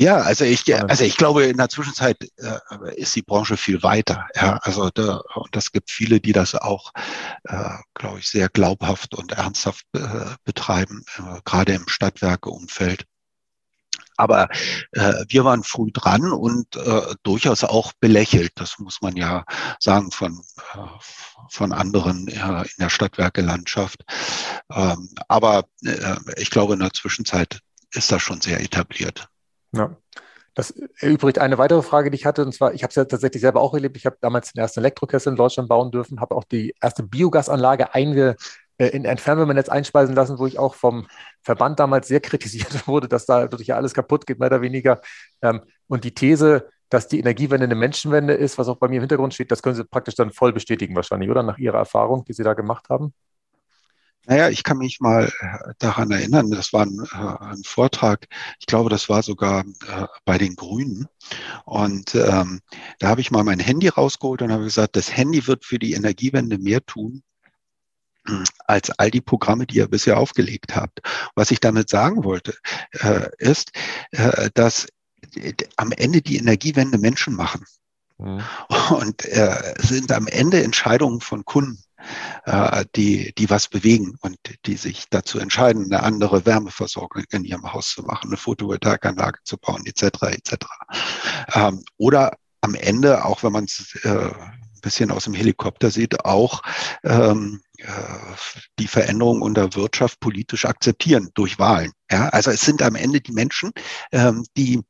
Ja, 0.00 0.18
also 0.18 0.44
ich, 0.44 0.72
also 0.72 1.02
ich 1.02 1.16
glaube, 1.16 1.46
in 1.46 1.56
der 1.56 1.68
Zwischenzeit 1.68 2.18
äh, 2.36 2.94
ist 2.94 3.16
die 3.16 3.22
Branche 3.22 3.56
viel 3.56 3.82
weiter. 3.82 4.28
Ja, 4.36 4.58
also 4.62 4.90
da, 4.90 5.22
und 5.34 5.56
es 5.56 5.72
gibt 5.72 5.90
viele, 5.90 6.20
die 6.20 6.32
das 6.32 6.54
auch, 6.54 6.92
äh, 7.42 7.70
glaube 7.94 8.20
ich, 8.20 8.28
sehr 8.28 8.48
glaubhaft 8.48 9.16
und 9.16 9.32
ernsthaft 9.32 9.84
äh, 9.94 10.36
betreiben, 10.44 11.04
äh, 11.16 11.40
gerade 11.44 11.72
im 11.72 11.88
Stadtwerkeumfeld. 11.88 13.06
Aber 14.16 14.48
äh, 14.92 15.24
wir 15.28 15.44
waren 15.44 15.64
früh 15.64 15.90
dran 15.92 16.30
und 16.30 16.76
äh, 16.76 17.14
durchaus 17.24 17.64
auch 17.64 17.92
belächelt. 17.98 18.52
Das 18.54 18.78
muss 18.78 19.00
man 19.02 19.16
ja 19.16 19.44
sagen 19.80 20.12
von, 20.12 20.40
äh, 20.74 20.78
von 21.50 21.72
anderen 21.72 22.28
äh, 22.28 22.62
in 22.62 22.78
der 22.78 22.90
Stadtwerkelandschaft. 22.90 24.04
Ähm, 24.70 25.10
aber 25.26 25.64
äh, 25.84 26.16
ich 26.36 26.50
glaube, 26.50 26.74
in 26.74 26.80
der 26.80 26.92
Zwischenzeit 26.92 27.60
ist 27.90 28.12
das 28.12 28.22
schon 28.22 28.40
sehr 28.40 28.60
etabliert. 28.60 29.28
Ja. 29.72 29.96
Das 30.54 30.70
erübrigt 30.98 31.38
eine 31.38 31.56
weitere 31.56 31.82
Frage, 31.82 32.10
die 32.10 32.16
ich 32.16 32.26
hatte, 32.26 32.44
und 32.44 32.52
zwar, 32.52 32.74
ich 32.74 32.82
habe 32.82 32.90
es 32.90 32.96
ja 32.96 33.04
tatsächlich 33.04 33.40
selber 33.40 33.60
auch 33.60 33.74
erlebt. 33.74 33.96
Ich 33.96 34.06
habe 34.06 34.16
damals 34.20 34.52
den 34.52 34.60
ersten 34.60 34.80
Elektrokessel 34.80 35.30
in 35.30 35.36
Deutschland 35.36 35.68
bauen 35.68 35.92
dürfen, 35.92 36.20
habe 36.20 36.34
auch 36.34 36.42
die 36.42 36.74
erste 36.80 37.04
Biogasanlage 37.04 37.94
einge, 37.94 38.34
äh, 38.78 38.88
in 38.88 39.06
ein 39.06 39.18
Fernwärmenetz 39.18 39.68
einspeisen 39.68 40.14
lassen, 40.14 40.38
wo 40.38 40.46
ich 40.46 40.58
auch 40.58 40.74
vom 40.74 41.06
Verband 41.42 41.78
damals 41.78 42.08
sehr 42.08 42.20
kritisiert 42.20 42.86
wurde, 42.88 43.08
dass 43.08 43.26
da 43.26 43.42
wirklich 43.42 43.74
alles 43.74 43.94
kaputt 43.94 44.26
geht, 44.26 44.38
mehr 44.40 44.48
oder 44.48 44.62
weniger. 44.62 45.00
Ähm, 45.42 45.62
und 45.86 46.04
die 46.04 46.14
These, 46.14 46.68
dass 46.88 47.08
die 47.08 47.20
Energiewende 47.20 47.64
eine 47.64 47.74
Menschenwende 47.74 48.34
ist, 48.34 48.58
was 48.58 48.68
auch 48.68 48.78
bei 48.78 48.88
mir 48.88 48.96
im 48.96 49.02
Hintergrund 49.02 49.34
steht, 49.34 49.50
das 49.50 49.62
können 49.62 49.76
Sie 49.76 49.84
praktisch 49.84 50.14
dann 50.14 50.32
voll 50.32 50.52
bestätigen 50.52 50.96
wahrscheinlich, 50.96 51.30
oder? 51.30 51.42
Nach 51.42 51.58
Ihrer 51.58 51.78
Erfahrung, 51.78 52.24
die 52.24 52.32
Sie 52.32 52.42
da 52.42 52.54
gemacht 52.54 52.88
haben? 52.88 53.12
Naja, 54.26 54.50
ich 54.50 54.62
kann 54.62 54.78
mich 54.78 55.00
mal 55.00 55.32
äh, 55.40 55.72
daran 55.78 56.10
erinnern, 56.10 56.50
das 56.50 56.72
war 56.72 56.84
ein, 56.84 57.00
äh, 57.12 57.44
ein 57.44 57.62
Vortrag, 57.64 58.26
ich 58.60 58.66
glaube, 58.66 58.90
das 58.90 59.08
war 59.08 59.22
sogar 59.22 59.60
äh, 59.60 60.06
bei 60.24 60.36
den 60.36 60.54
Grünen. 60.54 61.08
Und 61.64 62.14
ähm, 62.14 62.60
da 62.98 63.08
habe 63.08 63.22
ich 63.22 63.30
mal 63.30 63.44
mein 63.44 63.58
Handy 63.58 63.88
rausgeholt 63.88 64.42
und 64.42 64.52
habe 64.52 64.64
gesagt, 64.64 64.96
das 64.96 65.16
Handy 65.16 65.46
wird 65.46 65.64
für 65.64 65.78
die 65.78 65.94
Energiewende 65.94 66.58
mehr 66.58 66.84
tun 66.84 67.22
hm, 68.26 68.44
als 68.66 68.90
all 68.90 69.10
die 69.10 69.22
Programme, 69.22 69.66
die 69.66 69.76
ihr 69.76 69.88
bisher 69.88 70.18
aufgelegt 70.18 70.76
habt. 70.76 71.00
Was 71.34 71.50
ich 71.50 71.60
damit 71.60 71.88
sagen 71.88 72.22
wollte, 72.22 72.54
äh, 72.92 73.30
ist, 73.38 73.72
äh, 74.10 74.50
dass 74.52 74.88
am 75.76 75.92
Ende 75.92 76.22
die 76.22 76.36
Energiewende 76.36 76.98
Menschen 76.98 77.34
machen. 77.34 77.64
Mhm. 78.18 78.42
Und 78.90 79.24
äh, 79.24 79.74
sind 79.78 80.12
am 80.12 80.26
Ende 80.26 80.62
Entscheidungen 80.62 81.20
von 81.20 81.44
Kunden 81.44 81.82
äh, 82.44 82.84
die, 82.96 83.32
die 83.36 83.50
was 83.50 83.68
bewegen 83.68 84.16
und 84.20 84.36
die 84.66 84.76
sich 84.76 85.06
dazu 85.10 85.38
entscheiden, 85.38 85.84
eine 85.84 86.02
andere 86.02 86.46
Wärmeversorgung 86.46 87.24
in 87.30 87.44
ihrem 87.44 87.72
Haus 87.72 87.90
zu 87.90 88.02
machen, 88.02 88.28
eine 88.28 88.36
Photovoltaikanlage 88.36 89.38
zu 89.44 89.56
bauen, 89.58 89.84
etc. 89.86 90.02
etc. 90.22 90.66
Ähm, 91.54 91.84
oder 91.96 92.32
am 92.60 92.74
Ende, 92.74 93.24
auch 93.24 93.42
wenn 93.42 93.52
man 93.52 93.64
es 93.64 93.94
äh, 94.02 94.08
ein 94.08 94.80
bisschen 94.82 95.10
aus 95.10 95.24
dem 95.24 95.34
Helikopter 95.34 95.90
sieht, 95.90 96.24
auch 96.24 96.62
ähm, 97.04 97.60
äh, 97.78 97.84
die 98.78 98.88
Veränderungen 98.88 99.46
in 99.46 99.54
der 99.54 99.74
Wirtschaft 99.74 100.20
politisch 100.20 100.64
akzeptieren 100.64 101.30
durch 101.34 101.58
Wahlen. 101.58 101.92
Ja, 102.10 102.28
also 102.28 102.50
es 102.50 102.60
sind 102.60 102.82
am 102.82 102.94
Ende 102.94 103.20
die 103.20 103.32
Menschen, 103.32 103.72
ähm, 104.12 104.44
die 104.56 104.82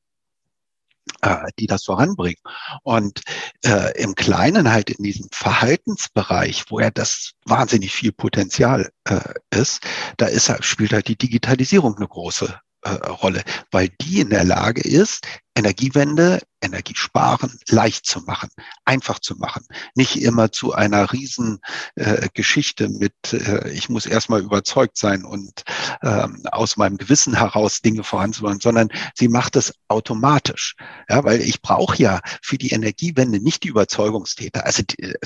die 1.59 1.67
das 1.67 1.85
voranbringen. 1.85 2.41
Und 2.83 3.23
äh, 3.65 4.01
im 4.01 4.15
Kleinen 4.15 4.71
halt 4.71 4.91
in 4.91 5.05
diesem 5.05 5.29
Verhaltensbereich, 5.33 6.65
wo 6.69 6.81
ja 6.81 6.91
das 6.91 7.33
wahnsinnig 7.45 7.93
viel 7.93 8.13
Potenzial 8.13 8.91
äh, 9.05 9.35
ist, 9.51 9.81
da 10.17 10.27
ist, 10.27 10.53
spielt 10.65 10.93
halt 10.93 11.09
die 11.09 11.19
Digitalisierung 11.19 11.97
eine 11.97 12.09
große 12.09 12.47
äh, 12.47 12.68
Rolle, 12.87 13.43
weil 13.71 13.89
die 14.01 14.21
in 14.21 14.31
der 14.31 14.45
Lage 14.45 14.83
ist, 14.83 15.27
Energiewende, 15.57 16.41
Energiesparen 16.61 17.59
leicht 17.69 18.07
zu 18.07 18.21
machen, 18.21 18.49
einfach 18.85 19.19
zu 19.19 19.35
machen. 19.37 19.65
Nicht 19.97 20.23
immer 20.23 20.53
zu 20.53 20.73
einer 20.73 21.13
riesen 21.13 21.59
äh, 21.97 22.29
Geschichte 22.33 22.89
mit, 22.89 23.15
äh, 23.33 23.69
ich 23.71 23.89
muss 23.89 24.07
erstmal 24.07 24.41
überzeugt 24.41 24.97
sein 24.97 25.25
und 25.25 25.65
ähm, 26.03 26.45
aus 26.53 26.77
meinem 26.77 26.97
Gewissen 26.97 27.37
heraus 27.37 27.81
Dinge 27.81 28.05
voranzubringen, 28.05 28.61
sondern 28.61 28.89
sie 29.15 29.29
macht 29.29 29.57
es 29.57 29.75
automatisch. 29.89 30.77
Ja, 31.09 31.25
weil 31.25 31.41
ich 31.41 31.61
brauche 31.61 32.01
ja 32.01 32.21
für 32.41 32.59
die 32.59 32.71
Energiewende 32.71 33.41
nicht 33.41 33.65
die 33.65 33.69
Überzeugungstäter. 33.69 34.65
Also 34.65 34.85
die, 34.85 35.03
äh, 35.03 35.19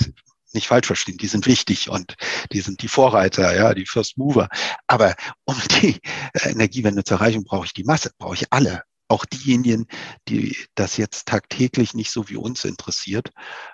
nicht 0.54 0.68
falsch 0.68 0.86
verstehen, 0.86 1.18
die 1.18 1.28
sind 1.28 1.46
wichtig 1.46 1.88
und 1.88 2.16
die 2.52 2.60
sind 2.60 2.82
die 2.82 2.88
Vorreiter, 2.88 3.54
ja, 3.54 3.74
die 3.74 3.86
First 3.86 4.18
Mover. 4.18 4.48
Aber 4.86 5.14
um 5.44 5.56
die 5.80 6.00
äh, 6.34 6.50
Energiewende 6.50 7.04
zu 7.04 7.14
erreichen, 7.14 7.44
brauche 7.44 7.66
ich 7.66 7.72
die 7.72 7.84
Masse, 7.84 8.10
brauche 8.18 8.34
ich 8.34 8.46
alle. 8.50 8.82
Auch 9.08 9.26
diejenigen, 9.26 9.86
die 10.28 10.56
das 10.74 10.96
jetzt 10.96 11.26
tagtäglich 11.26 11.92
nicht 11.92 12.10
so 12.10 12.28
wie 12.30 12.36
uns 12.36 12.64
interessiert, 12.64 13.30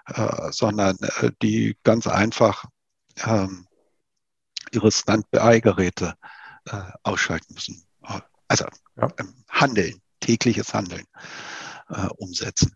äh, 0.06 0.50
sondern 0.50 0.96
äh, 1.20 1.30
die 1.42 1.76
ganz 1.84 2.08
einfach 2.08 2.64
ähm, 3.24 3.66
ihre 4.72 4.90
Stand-by-Geräte 4.90 6.14
äh, 6.66 6.82
ausschalten 7.02 7.54
müssen. 7.54 7.84
Also 8.48 8.64
ja. 8.96 9.08
ähm, 9.18 9.44
Handeln, 9.48 10.00
tägliches 10.20 10.74
Handeln 10.74 11.04
äh, 11.88 12.08
umsetzen. 12.16 12.74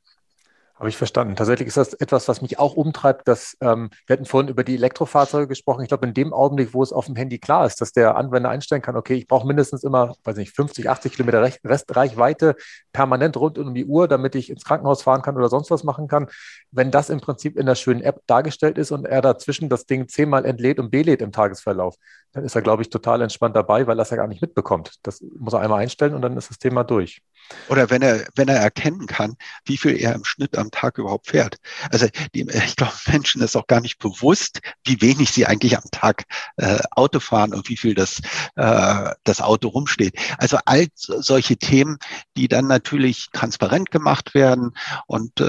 Habe 0.83 0.89
ich 0.89 0.97
verstanden. 0.97 1.37
Tatsächlich 1.37 1.69
ist 1.69 1.77
das 1.77 1.95
etwas, 1.95 2.27
was 2.27 2.43
mich 2.43 2.59
auch 2.59 2.75
umtreibt, 2.75 3.29
dass 3.29 3.57
ähm, 3.61 3.91
wir 4.05 4.15
hatten 4.15 4.25
vorhin 4.25 4.49
über 4.49 4.65
die 4.65 4.75
Elektrofahrzeuge 4.75 5.47
gesprochen. 5.47 5.83
Ich 5.83 5.89
glaube, 5.89 6.09
in 6.09 6.13
dem 6.13 6.33
Augenblick, 6.33 6.75
wo 6.75 6.83
es 6.83 6.93
auf 6.93 7.07
dem 7.07 7.15
Handy 7.15 7.39
klar 7.39 7.67
ist, 7.67 7.81
dass 7.81 7.93
der 7.93 8.17
Anwender 8.17 8.51
einstellen 8.51 8.83
kann, 8.83 8.97
okay, 8.97 9.15
ich 9.15 9.29
brauche 9.29 9.47
mindestens 9.47 9.85
immer, 9.85 10.17
weiß 10.25 10.35
nicht, 10.39 10.57
50, 10.57 10.91
80 10.91 11.13
Kilometer 11.13 11.41
Restreichweite 11.41 12.57
permanent 12.93 13.37
rund 13.37 13.59
um 13.59 13.75
die 13.75 13.85
Uhr, 13.85 14.09
damit 14.09 14.35
ich 14.35 14.51
ins 14.51 14.65
Krankenhaus 14.65 15.03
fahren 15.03 15.23
kann 15.23 15.37
oder 15.37 15.49
sonst 15.49 15.71
was 15.71 15.85
machen 15.85 16.09
kann. 16.09 16.27
Wenn 16.73 16.91
das 16.91 17.11
im 17.11 17.21
Prinzip 17.21 17.57
in 17.57 17.67
der 17.67 17.77
schönen 17.77 18.01
App 18.01 18.21
dargestellt 18.27 18.77
ist 18.77 18.91
und 18.91 19.05
er 19.05 19.23
dazwischen 19.23 19.69
das 19.69 19.87
Ding 19.87 20.09
zehnmal 20.09 20.45
entlädt 20.45 20.81
und 20.81 20.91
belädt 20.91 21.23
im 21.23 21.31
Tagesverlauf, 21.31 21.95
dann 22.33 22.45
ist 22.45 22.57
er, 22.57 22.63
glaube 22.63 22.83
ich, 22.83 22.91
total 22.91 23.23
entspannt 23.23 23.55
dabei, 23.55 23.87
weil 23.87 24.01
er 24.01 24.03
es 24.03 24.11
ja 24.11 24.17
gar 24.17 24.27
nicht 24.27 24.43
mitbekommt. 24.43 24.99
Das 25.05 25.23
muss 25.39 25.53
er 25.53 25.61
einmal 25.61 25.81
einstellen 25.81 26.15
und 26.15 26.23
dann 26.23 26.37
ist 26.37 26.51
das 26.51 26.59
Thema 26.59 26.83
durch. 26.83 27.23
Oder 27.69 27.91
wenn 27.91 28.03
er, 28.03 28.27
wenn 28.35 28.49
er 28.49 28.57
erkennen 28.57 29.07
kann, 29.07 29.37
wie 29.65 29.77
viel 29.77 29.97
er 29.97 30.15
im 30.15 30.25
Schnitt 30.25 30.57
am 30.57 30.71
Tag 30.71 30.99
überhaupt 30.99 31.29
fährt. 31.29 31.59
Also 31.91 32.07
die, 32.35 32.43
ich 32.43 32.77
glaube, 32.77 32.93
Menschen 33.07 33.43
ist 33.43 33.57
auch 33.57 33.67
gar 33.67 33.81
nicht 33.81 33.99
bewusst, 33.99 34.61
wie 34.85 35.01
wenig 35.01 35.31
sie 35.31 35.47
eigentlich 35.47 35.77
am 35.77 35.85
Tag 35.91 36.25
äh, 36.57 36.81
Auto 36.91 37.21
fahren 37.21 37.55
und 37.55 37.69
wie 37.69 37.77
viel 37.77 37.95
das, 37.95 38.21
äh, 38.57 39.11
das 39.25 39.41
Auto 39.41 39.69
rumsteht. 39.69 40.17
Also 40.39 40.59
all 40.65 40.89
solche 40.95 41.57
Themen, 41.57 41.99
die 42.37 42.49
dann 42.49 42.67
natürlich 42.67 43.29
transparent 43.33 43.91
gemacht 43.91 44.35
werden 44.35 44.73
und 45.07 45.41
äh, 45.41 45.45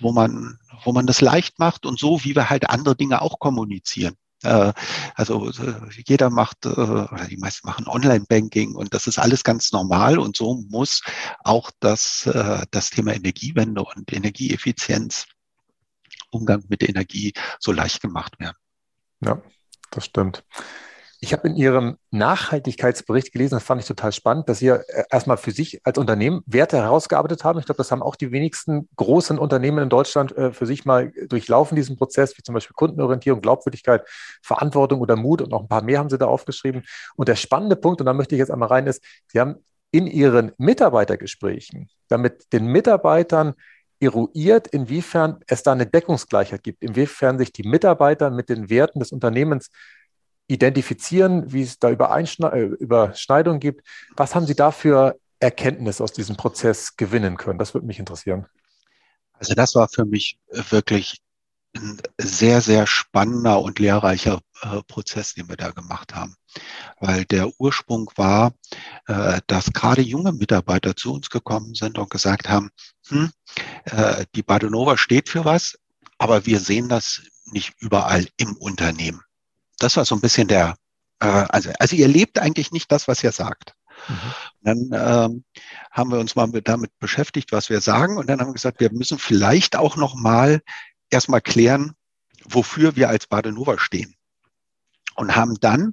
wo 0.00 0.12
man 0.12 0.58
wo 0.84 0.92
man 0.92 1.06
das 1.06 1.20
leicht 1.20 1.60
macht 1.60 1.86
und 1.86 1.98
so, 1.98 2.24
wie 2.24 2.34
wir 2.34 2.50
halt 2.50 2.68
andere 2.68 2.96
Dinge 2.96 3.22
auch 3.22 3.38
kommunizieren. 3.38 4.16
Äh, 4.42 4.72
also 5.14 5.50
äh, 5.50 5.74
jeder 6.06 6.30
macht, 6.30 6.66
äh, 6.66 6.70
oder 6.70 7.26
die 7.28 7.36
meisten 7.36 7.66
machen 7.66 7.86
Online-Banking 7.86 8.74
und 8.74 8.94
das 8.94 9.06
ist 9.06 9.18
alles 9.18 9.44
ganz 9.44 9.72
normal 9.72 10.18
und 10.18 10.36
so 10.36 10.62
muss 10.68 11.02
auch 11.44 11.70
das, 11.80 12.28
das 12.70 12.90
Thema 12.90 13.14
Energiewende 13.14 13.82
und 13.82 14.12
Energieeffizienz, 14.12 15.26
Umgang 16.30 16.64
mit 16.68 16.88
Energie 16.88 17.32
so 17.58 17.72
leicht 17.72 18.00
gemacht 18.00 18.38
werden. 18.40 18.56
Ja, 19.20 19.40
das 19.90 20.06
stimmt. 20.06 20.44
Ich 21.24 21.32
habe 21.32 21.46
in 21.46 21.54
Ihrem 21.54 21.98
Nachhaltigkeitsbericht 22.10 23.32
gelesen, 23.32 23.54
das 23.54 23.62
fand 23.62 23.80
ich 23.80 23.86
total 23.86 24.10
spannend, 24.10 24.48
dass 24.48 24.58
Sie 24.58 24.66
äh, 24.66 24.82
erstmal 25.08 25.36
für 25.36 25.52
sich 25.52 25.80
als 25.86 25.96
Unternehmen 25.96 26.42
Werte 26.46 26.78
herausgearbeitet 26.78 27.44
haben. 27.44 27.60
Ich 27.60 27.64
glaube, 27.64 27.76
das 27.76 27.92
haben 27.92 28.02
auch 28.02 28.16
die 28.16 28.32
wenigsten 28.32 28.88
großen 28.96 29.38
Unternehmen 29.38 29.78
in 29.78 29.88
Deutschland 29.88 30.36
äh, 30.36 30.52
für 30.52 30.66
sich 30.66 30.84
mal 30.84 31.12
durchlaufen, 31.28 31.76
diesen 31.76 31.96
Prozess, 31.96 32.36
wie 32.36 32.42
zum 32.42 32.54
Beispiel 32.54 32.74
Kundenorientierung, 32.74 33.40
Glaubwürdigkeit, 33.40 34.02
Verantwortung 34.42 35.00
oder 35.00 35.14
Mut 35.14 35.42
und 35.42 35.50
noch 35.50 35.60
ein 35.60 35.68
paar 35.68 35.84
mehr 35.84 36.00
haben 36.00 36.10
Sie 36.10 36.18
da 36.18 36.26
aufgeschrieben. 36.26 36.82
Und 37.14 37.28
der 37.28 37.36
spannende 37.36 37.76
Punkt, 37.76 38.00
und 38.00 38.06
da 38.06 38.14
möchte 38.14 38.34
ich 38.34 38.40
jetzt 38.40 38.50
einmal 38.50 38.70
rein, 38.70 38.88
ist, 38.88 39.00
Sie 39.28 39.38
haben 39.38 39.64
in 39.92 40.08
Ihren 40.08 40.50
Mitarbeitergesprächen 40.58 41.88
damit 42.08 42.52
den 42.52 42.66
Mitarbeitern 42.66 43.54
eruiert, 44.00 44.66
inwiefern 44.66 45.38
es 45.46 45.62
da 45.62 45.70
eine 45.70 45.86
Deckungsgleichheit 45.86 46.64
gibt, 46.64 46.82
inwiefern 46.82 47.38
sich 47.38 47.52
die 47.52 47.62
Mitarbeiter 47.62 48.30
mit 48.30 48.48
den 48.48 48.68
Werten 48.68 48.98
des 48.98 49.12
Unternehmens 49.12 49.70
identifizieren, 50.52 51.52
wie 51.52 51.62
es 51.62 51.78
da 51.78 51.90
äh, 51.90 51.94
Überschneidungen 51.94 53.60
gibt. 53.60 53.86
Was 54.16 54.34
haben 54.34 54.46
Sie 54.46 54.54
da 54.54 54.70
für 54.70 55.18
Erkenntnisse 55.40 56.04
aus 56.04 56.12
diesem 56.12 56.36
Prozess 56.36 56.96
gewinnen 56.96 57.36
können? 57.36 57.58
Das 57.58 57.74
würde 57.74 57.86
mich 57.86 57.98
interessieren. 57.98 58.46
Also 59.32 59.54
das 59.54 59.74
war 59.74 59.88
für 59.88 60.04
mich 60.04 60.38
wirklich 60.50 61.20
ein 61.74 62.00
sehr, 62.18 62.60
sehr 62.60 62.86
spannender 62.86 63.60
und 63.62 63.78
lehrreicher 63.78 64.40
äh, 64.60 64.82
Prozess, 64.86 65.34
den 65.34 65.48
wir 65.48 65.56
da 65.56 65.70
gemacht 65.70 66.14
haben. 66.14 66.36
Weil 67.00 67.24
der 67.24 67.50
Ursprung 67.58 68.10
war, 68.16 68.52
äh, 69.06 69.40
dass 69.46 69.72
gerade 69.72 70.02
junge 70.02 70.32
Mitarbeiter 70.32 70.94
zu 70.94 71.14
uns 71.14 71.30
gekommen 71.30 71.74
sind 71.74 71.98
und 71.98 72.10
gesagt 72.10 72.48
haben, 72.48 72.70
hm, 73.08 73.30
die 74.34 74.42
Badenova 74.42 74.96
steht 74.96 75.28
für 75.28 75.44
was, 75.44 75.78
aber 76.18 76.46
wir 76.46 76.60
sehen 76.60 76.88
das 76.88 77.22
nicht 77.46 77.74
überall 77.80 78.26
im 78.36 78.56
Unternehmen. 78.56 79.22
Das 79.82 79.96
war 79.96 80.04
so 80.04 80.14
ein 80.14 80.20
bisschen 80.20 80.48
der, 80.48 80.76
äh, 81.20 81.26
also, 81.26 81.70
also 81.78 81.96
ihr 81.96 82.08
lebt 82.08 82.38
eigentlich 82.38 82.72
nicht 82.72 82.90
das, 82.92 83.08
was 83.08 83.22
ihr 83.22 83.32
sagt. 83.32 83.74
Mhm. 84.08 84.34
Dann 84.62 84.78
ähm, 84.92 85.44
haben 85.90 86.10
wir 86.10 86.18
uns 86.18 86.36
mal 86.36 86.48
damit 86.62 86.98
beschäftigt, 86.98 87.52
was 87.52 87.70
wir 87.70 87.80
sagen, 87.80 88.16
und 88.16 88.28
dann 88.28 88.40
haben 88.40 88.48
wir 88.48 88.54
gesagt, 88.54 88.80
wir 88.80 88.92
müssen 88.92 89.18
vielleicht 89.18 89.76
auch 89.76 89.96
noch 89.96 90.14
mal 90.14 90.60
erstmal 91.10 91.40
klären, 91.40 91.94
wofür 92.44 92.96
wir 92.96 93.08
als 93.08 93.26
Badenova 93.26 93.78
stehen. 93.78 94.14
Und 95.14 95.36
haben 95.36 95.56
dann 95.60 95.92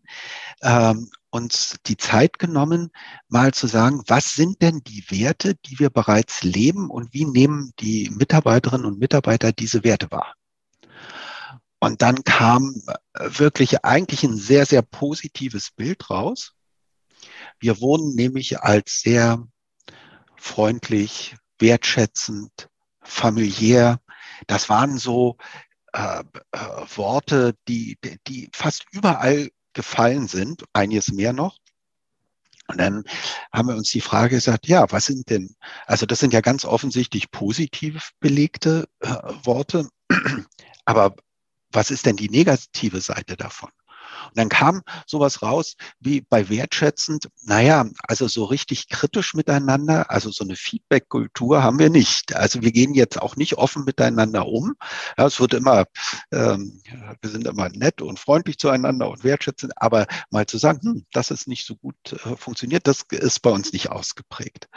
ähm, 0.62 1.10
uns 1.30 1.78
die 1.86 1.98
Zeit 1.98 2.40
genommen, 2.40 2.92
mal 3.28 3.54
zu 3.54 3.68
sagen, 3.68 4.02
was 4.08 4.34
sind 4.34 4.62
denn 4.62 4.80
die 4.80 5.04
Werte, 5.10 5.56
die 5.66 5.78
wir 5.78 5.90
bereits 5.90 6.44
leben 6.44 6.90
und 6.90 7.14
wie 7.14 7.26
nehmen 7.26 7.74
die 7.80 8.10
Mitarbeiterinnen 8.12 8.86
und 8.86 9.00
Mitarbeiter 9.00 9.52
diese 9.52 9.84
Werte 9.84 10.10
wahr? 10.10 10.36
Und 11.80 12.02
dann 12.02 12.24
kam 12.24 12.82
äh, 13.14 13.30
wirklich 13.40 13.86
eigentlich 13.86 14.24
ein 14.24 14.38
sehr, 14.38 14.66
sehr 14.66 14.82
positives 14.82 15.72
Bild 15.72 16.10
raus. 16.10 16.54
Wir 17.60 17.80
wurden 17.80 18.16
nämlich 18.16 18.60
als 18.60 19.02
sehr 19.02 19.48
freundlich, 20.36 21.36
wertschätzend, 21.58 22.70
familiär. 23.02 24.00
Das 24.48 24.70
waren 24.70 24.98
so 24.98 25.38
äh, 25.94 26.24
äh, 26.52 26.58
Worte, 26.96 27.56
die, 27.68 27.98
die 28.28 28.50
fast 28.54 28.86
überall 28.92 29.50
gefallen 29.74 30.28
sind, 30.28 30.64
einiges 30.74 31.12
mehr 31.12 31.34
noch. 31.34 31.58
Und 32.68 32.78
dann 32.78 33.04
haben 33.52 33.70
wir 33.70 33.76
uns 33.76 33.90
die 33.90 34.02
Frage 34.02 34.36
gesagt, 34.36 34.68
ja, 34.68 34.92
was 34.92 35.06
sind 35.06 35.30
denn, 35.30 35.56
also 35.88 36.06
das 36.06 36.20
sind 36.20 36.34
ja 36.34 36.42
ganz 36.42 36.66
offensichtlich 36.66 37.32
positiv 37.32 38.12
belegte 38.20 38.88
äh, 39.00 39.16
Worte, 39.44 39.90
aber 40.86 41.16
was 41.72 41.92
ist 41.92 42.06
denn 42.06 42.16
die 42.16 42.30
negative 42.30 43.02
Seite 43.02 43.38
davon? 43.38 43.70
Und 44.28 44.38
dann 44.38 44.50
kam 44.50 44.82
sowas 45.06 45.42
raus 45.42 45.76
wie 46.00 46.22
bei 46.22 46.50
wertschätzend, 46.50 47.30
naja, 47.44 47.86
also 48.08 48.28
so 48.28 48.46
richtig 48.46 48.90
kritisch 48.90 49.34
miteinander, 49.34 50.10
also 50.12 50.32
so 50.32 50.44
eine 50.44 50.56
Feedback-Kultur 50.56 51.64
haben 51.64 51.80
wir 51.80 51.90
nicht. 51.90 52.36
Also 52.36 52.62
wir 52.62 52.72
gehen 52.72 52.94
jetzt 52.94 53.22
auch 53.22 53.36
nicht 53.36 53.58
offen 53.58 53.86
miteinander 53.86 54.48
um. 54.48 54.76
Ja, 55.18 55.26
es 55.26 55.40
wird 55.40 55.54
immer, 55.54 55.86
ähm, 56.32 56.82
wir 57.22 57.30
sind 57.30 57.48
immer 57.48 57.70
nett 57.70 58.02
und 58.02 58.20
freundlich 58.20 58.58
zueinander 58.58 59.10
und 59.10 59.24
wertschätzend, 59.24 59.74
aber 59.78 60.08
mal 60.30 60.46
zu 60.46 60.58
sagen, 60.58 60.80
hm, 60.82 61.06
das 61.12 61.32
ist 61.32 61.48
nicht 61.48 61.66
so 61.66 61.76
gut 61.76 61.96
äh, 62.12 62.36
funktioniert, 62.36 62.88
das 62.88 63.04
ist 63.12 63.42
bei 63.42 63.50
uns 63.50 63.74
nicht 63.74 63.90
ausgeprägt. 63.90 64.68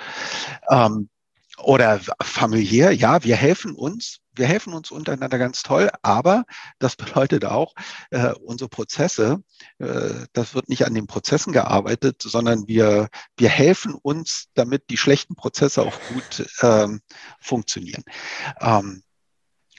Ähm, 0.69 1.09
oder 1.59 2.01
familiär, 2.23 2.93
ja, 2.93 3.23
wir 3.25 3.37
helfen 3.37 3.75
uns, 3.75 4.21
wir 4.35 4.47
helfen 4.47 4.73
uns 4.73 4.91
untereinander 4.91 5.39
ganz 5.39 5.63
toll, 5.63 5.91
aber 6.03 6.45
das 6.79 6.97
bedeutet 6.97 7.45
auch, 7.45 7.75
äh, 8.11 8.33
unsere 8.33 8.69
Prozesse, 8.69 9.43
äh, 9.79 10.27
das 10.33 10.55
wird 10.55 10.69
nicht 10.69 10.87
an 10.87 10.95
den 10.95 11.07
Prozessen 11.07 11.53
gearbeitet, 11.53 12.23
sondern 12.23 12.67
wir, 12.69 13.09
wir 13.37 13.49
helfen 13.49 13.95
uns, 13.95 14.49
damit 14.55 14.91
die 14.91 14.97
schlechten 14.97 15.35
Prozesse 15.35 15.83
auch 15.83 15.99
gut 16.13 16.49
ähm, 16.63 17.01
funktionieren. 17.41 18.05
Ähm, 18.61 19.03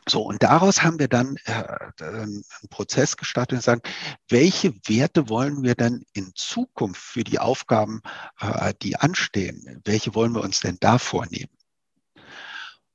so, 0.07 0.21
und 0.21 0.43
daraus 0.43 0.83
haben 0.83 0.99
wir 0.99 1.07
dann 1.07 1.37
äh, 1.45 1.63
einen 2.03 2.43
Prozess 2.69 3.15
gestartet 3.15 3.57
und 3.57 3.63
sagen, 3.63 3.81
welche 4.27 4.73
Werte 4.85 5.29
wollen 5.29 5.63
wir 5.63 5.75
denn 5.75 6.03
in 6.11 6.33
Zukunft 6.35 7.01
für 7.01 7.23
die 7.23 7.39
Aufgaben, 7.39 8.01
äh, 8.39 8.73
die 8.81 8.97
anstehen, 8.97 9.81
welche 9.85 10.13
wollen 10.13 10.33
wir 10.33 10.43
uns 10.43 10.59
denn 10.59 10.77
da 10.81 10.97
vornehmen? 10.97 11.49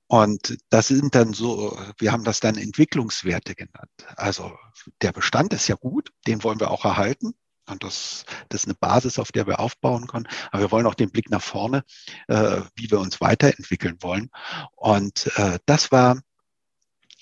Und 0.09 0.57
das 0.71 0.89
sind 0.89 1.15
dann 1.15 1.35
so, 1.35 1.79
wir 1.99 2.13
haben 2.13 2.25
das 2.25 2.41
dann 2.41 2.57
Entwicklungswerte 2.57 3.55
genannt. 3.55 3.91
Also 4.17 4.57
der 5.03 5.13
Bestand 5.13 5.53
ist 5.53 5.69
ja 5.69 5.75
gut, 5.77 6.13
den 6.27 6.43
wollen 6.43 6.61
wir 6.61 6.71
auch 6.71 6.87
erhalten. 6.87 7.35
Und 7.69 7.85
das, 7.85 8.25
das 8.49 8.63
ist 8.63 8.69
eine 8.69 8.75
Basis, 8.75 9.19
auf 9.19 9.33
der 9.33 9.47
wir 9.47 9.61
aufbauen 9.61 10.07
können. 10.07 10.27
Aber 10.51 10.63
wir 10.63 10.71
wollen 10.71 10.87
auch 10.87 10.95
den 10.95 11.11
Blick 11.11 11.31
nach 11.31 11.43
vorne, 11.43 11.85
äh, 12.29 12.63
wie 12.75 12.91
wir 12.91 12.99
uns 12.99 13.21
weiterentwickeln 13.21 13.99
wollen. 14.01 14.31
Und 14.77 15.31
äh, 15.37 15.59
das 15.67 15.93
war 15.93 16.19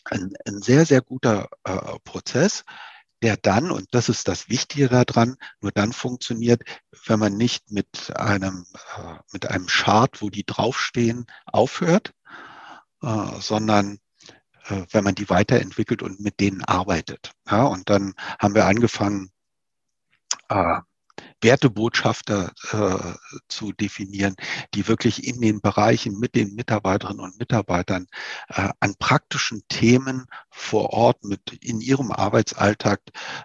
ein, 0.04 0.34
ein 0.46 0.62
sehr, 0.62 0.86
sehr 0.86 1.00
guter 1.00 1.48
äh, 1.64 1.98
Prozess, 2.04 2.62
der 3.20 3.36
dann, 3.36 3.72
und 3.72 3.88
das 3.92 4.08
ist 4.08 4.28
das 4.28 4.48
Wichtige 4.48 4.88
daran, 4.88 5.36
nur 5.60 5.72
dann 5.72 5.92
funktioniert, 5.92 6.62
wenn 7.06 7.18
man 7.18 7.36
nicht 7.36 7.72
mit 7.72 8.16
einem, 8.16 8.66
äh, 8.96 9.14
mit 9.32 9.50
einem 9.50 9.66
Chart, 9.66 10.22
wo 10.22 10.30
die 10.30 10.44
draufstehen, 10.44 11.26
aufhört, 11.46 12.12
äh, 13.02 13.40
sondern 13.40 13.98
äh, 14.68 14.84
wenn 14.90 15.04
man 15.04 15.14
die 15.14 15.28
weiterentwickelt 15.28 16.02
und 16.02 16.20
mit 16.20 16.40
denen 16.40 16.64
arbeitet. 16.64 17.32
Ja, 17.48 17.64
und 17.64 17.88
dann 17.90 18.14
haben 18.38 18.54
wir 18.54 18.66
angefangen, 18.66 19.30
äh, 20.48 20.80
Wertebotschafter 21.40 22.52
äh, 22.72 23.38
zu 23.48 23.72
definieren, 23.72 24.34
die 24.74 24.88
wirklich 24.88 25.26
in 25.26 25.40
den 25.40 25.60
Bereichen 25.60 26.18
mit 26.18 26.34
den 26.34 26.54
Mitarbeiterinnen 26.54 27.20
und 27.20 27.38
Mitarbeitern 27.38 28.06
äh, 28.48 28.70
an 28.80 28.94
praktischen 28.98 29.62
Themen 29.68 30.26
vor 30.50 30.90
Ort 30.90 31.24
mit 31.24 31.40
in 31.60 31.80
ihrem 31.80 32.10
Arbeitsalltag 32.10 33.00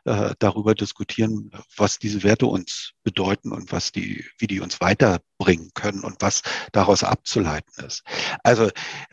äh, 0.06 0.34
darüber 0.40 0.74
diskutieren, 0.74 1.52
was 1.76 2.00
diese 2.00 2.24
Werte 2.24 2.48
uns 2.48 2.94
bedeuten 3.04 3.52
und 3.52 3.72
was 3.72 3.92
die, 3.92 4.26
wie 4.38 4.48
die 4.48 4.62
uns 4.62 4.80
weiterbringen 4.82 5.72
können 5.74 6.04
und 6.04 6.22
was 6.22 6.42
daraus 6.72 7.04
abzuleiten 7.04 7.86
ist. 7.86 8.04
Also 8.44 8.70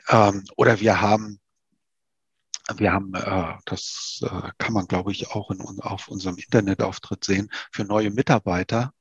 ähm, 0.08 0.44
oder 0.56 0.80
wir 0.80 1.00
haben 1.00 1.40
wir 2.76 2.92
haben, 2.92 3.14
äh, 3.14 3.54
das 3.64 4.20
äh, 4.22 4.50
kann 4.58 4.74
man, 4.74 4.86
glaube 4.86 5.12
ich, 5.12 5.30
auch 5.30 5.50
in, 5.50 5.60
auf 5.80 6.08
unserem 6.08 6.36
Internetauftritt 6.36 7.24
sehen, 7.24 7.50
für 7.72 7.84
neue 7.84 8.10
Mitarbeiter. 8.10 8.92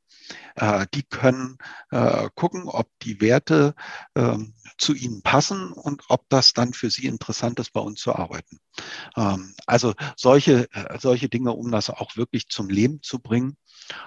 Äh, 0.55 0.87
die 0.93 1.03
können 1.03 1.57
äh, 1.91 2.29
gucken, 2.35 2.63
ob 2.67 2.89
die 3.01 3.21
Werte 3.21 3.75
ähm, 4.15 4.53
zu 4.77 4.93
ihnen 4.93 5.21
passen 5.21 5.71
und 5.71 6.03
ob 6.09 6.27
das 6.29 6.53
dann 6.53 6.73
für 6.73 6.89
sie 6.89 7.05
interessant 7.07 7.59
ist, 7.59 7.71
bei 7.73 7.79
uns 7.79 8.01
zu 8.01 8.13
arbeiten. 8.13 8.59
Ähm, 9.15 9.55
also 9.65 9.93
solche, 10.15 10.71
äh, 10.73 10.99
solche 10.99 11.29
Dinge, 11.29 11.53
um 11.53 11.71
das 11.71 11.89
auch 11.89 12.17
wirklich 12.17 12.49
zum 12.49 12.69
Leben 12.69 13.01
zu 13.01 13.19
bringen. 13.19 13.57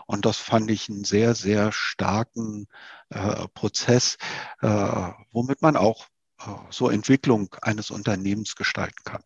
Und 0.06 0.26
das 0.26 0.36
fand 0.36 0.70
ich 0.70 0.90
einen 0.90 1.04
sehr, 1.04 1.34
sehr 1.34 1.72
starken 1.72 2.66
äh, 3.08 3.48
Prozess, 3.54 4.18
womit 4.60 5.62
man 5.62 5.76
auch 5.76 6.06
so 6.68 6.90
Entwicklung 6.90 7.54
eines 7.62 7.90
Unternehmens 7.90 8.56
gestalten 8.56 9.02
kann. 9.04 9.22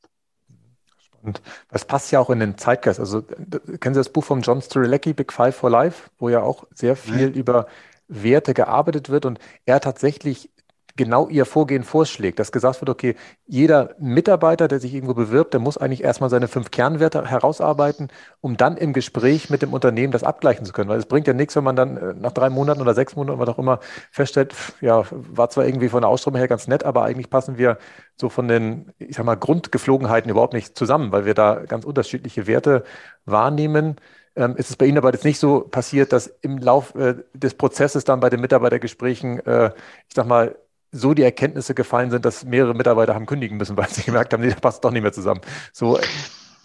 Und 1.25 1.43
das 1.71 1.85
passt 1.85 2.13
ja 2.13 2.21
auch 2.21 2.31
in 2.31 2.41
den 2.41 2.59
Zeitgeist. 2.59 3.01
Also 3.01 3.23
kennen 3.23 3.95
Sie 3.95 4.01
das 4.01 4.11
Buch 4.11 4.25
von 4.25 4.43
John 4.43 4.61
Strilecki, 4.61 5.13
Big 5.13 5.33
Five 5.33 5.57
for 5.57 5.71
Life, 5.71 6.11
wo 6.19 6.29
ja 6.29 6.43
auch 6.43 6.67
sehr 6.75 6.97
viel 6.97 7.31
ja. 7.31 7.35
über 7.35 7.67
Werte 8.09 8.55
gearbeitet 8.55 9.09
wird 9.09 9.25
und 9.25 9.39
er 9.65 9.81
tatsächlich 9.81 10.51
genau 10.97 11.29
ihr 11.29 11.45
Vorgehen 11.45 11.83
vorschlägt, 11.83 12.39
dass 12.39 12.53
gesagt 12.53 12.81
wird, 12.81 12.89
okay, 12.89 13.17
jeder 13.47 13.95
Mitarbeiter, 13.99 14.69
der 14.69 14.79
sich 14.79 14.95
irgendwo 14.95 15.15
bewirbt, 15.15 15.53
der 15.53 15.61
muss 15.61 15.77
eigentlich 15.77 16.05
erstmal 16.05 16.31
seine 16.31 16.47
fünf 16.47 16.71
Kernwerte 16.71 17.29
herausarbeiten, 17.29 18.09
um 18.41 18.57
dann 18.57 18.77
im 18.77 18.93
Gespräch 18.93 19.51
mit 19.51 19.63
dem 19.63 19.73
Unternehmen 19.73 20.13
das 20.13 20.23
abgleichen 20.23 20.65
zu 20.65 20.73
können. 20.73 20.89
Weil 20.89 20.99
es 20.99 21.07
bringt 21.07 21.27
ja 21.27 21.33
nichts, 21.33 21.57
wenn 21.57 21.65
man 21.65 21.77
dann 21.77 21.97
äh, 21.97 22.15
nach 22.15 22.33
drei 22.33 22.49
Monaten 22.49 22.81
oder 22.81 22.95
sechs 22.95 23.17
Monaten, 23.17 23.41
was 23.41 23.49
auch 23.49 23.59
immer, 23.59 23.81
feststellt, 24.13 24.55
ja, 24.81 25.05
war 25.11 25.51
zwar 25.51 25.67
irgendwie 25.67 25.89
von 25.89 26.03
der 26.03 26.11
Ausströmung 26.11 26.39
her 26.39 26.49
ganz 26.49 26.69
nett, 26.69 26.85
aber 26.85 27.03
eigentlich 27.03 27.29
passen 27.29 27.59
wir 27.59 27.79
so 28.17 28.29
von 28.29 28.47
den, 28.47 28.93
ich 28.99 29.17
sag 29.17 29.25
mal, 29.27 29.35
Grundgeflogenheiten 29.37 30.31
überhaupt 30.31 30.55
nicht 30.55 30.79
zusammen, 30.79 31.11
weil 31.11 31.25
wir 31.25 31.35
da 31.35 31.65
ganz 31.67 31.85
unterschiedliche 31.85 32.47
Werte 32.47 32.85
wahrnehmen. 33.25 33.97
Ähm, 34.37 34.57
ist 34.57 34.71
es 34.71 34.77
bei 34.77 34.87
Ihnen 34.87 34.99
aber 34.99 35.13
jetzt 35.13 35.25
nicht 35.25 35.39
so 35.39 35.61
passiert, 35.61 36.13
dass 36.13 36.27
im 36.43 36.59
Lauf 36.59 36.95
äh, 36.97 37.15
des 37.35 37.55
Prozesses 37.55 38.05
dann 38.05 38.21
bei 38.21 38.31
den 38.31 38.41
Mitarbeitergesprächen, 38.41 39.45
äh, 39.47 39.71
ich 40.09 40.15
sag 40.15 40.27
mal, 40.27 40.57
so 40.95 41.13
die 41.13 41.23
Erkenntnisse 41.23 41.75
gefallen 41.75 42.11
sind, 42.11 42.25
dass 42.25 42.45
mehrere 42.45 42.75
Mitarbeiter 42.75 43.15
haben 43.15 43.27
kündigen 43.27 43.57
müssen, 43.57 43.77
weil 43.77 43.89
sie 43.89 44.03
gemerkt 44.03 44.33
haben, 44.33 44.43
nee, 44.43 44.51
das 44.51 44.61
passt 44.61 44.85
doch 44.85 44.91
nicht 44.91 45.03
mehr 45.03 45.13
zusammen. 45.13 45.41
So 45.73 45.99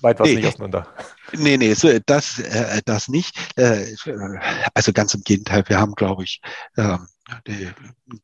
weit 0.01 0.19
war 0.19 0.25
es 0.25 0.31
nee, 0.31 0.37
nicht 0.37 0.47
auseinander. 0.47 0.87
Nee, 1.33 1.57
nee, 1.57 1.75
das, 2.05 2.39
äh, 2.39 2.81
das 2.85 3.07
nicht. 3.09 3.35
Äh, 3.57 3.85
also 4.73 4.93
ganz 4.93 5.13
im 5.13 5.21
Gegenteil, 5.21 5.63
wir 5.67 5.79
haben, 5.79 5.95
glaube 5.95 6.23
ich, 6.23 6.41
äh, 6.75 6.97
die, 7.47 7.69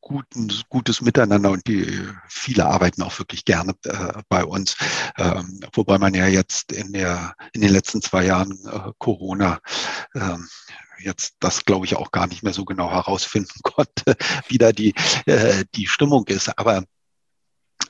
guten, 0.01 0.51
gutes 0.69 1.01
Miteinander 1.01 1.51
und 1.51 1.67
die 1.67 2.01
viele 2.27 2.65
arbeiten 2.65 3.01
auch 3.03 3.17
wirklich 3.19 3.45
gerne 3.45 3.73
äh, 3.85 4.21
bei 4.29 4.43
uns. 4.43 4.75
Ähm, 5.17 5.61
wobei 5.73 5.97
man 5.97 6.13
ja 6.13 6.27
jetzt 6.27 6.71
in 6.71 6.93
der 6.93 7.35
in 7.53 7.61
den 7.61 7.71
letzten 7.71 8.01
zwei 8.01 8.25
Jahren 8.25 8.51
äh, 8.65 8.91
Corona 8.97 9.59
ähm, 10.13 10.47
jetzt 10.99 11.35
das, 11.39 11.65
glaube 11.65 11.85
ich, 11.85 11.95
auch 11.95 12.11
gar 12.11 12.27
nicht 12.27 12.43
mehr 12.43 12.53
so 12.53 12.65
genau 12.65 12.91
herausfinden 12.91 13.59
konnte, 13.63 14.15
wie 14.47 14.57
da 14.57 14.71
die, 14.71 14.93
äh, 15.25 15.65
die 15.75 15.87
Stimmung 15.87 16.25
ist. 16.27 16.57
Aber 16.57 16.83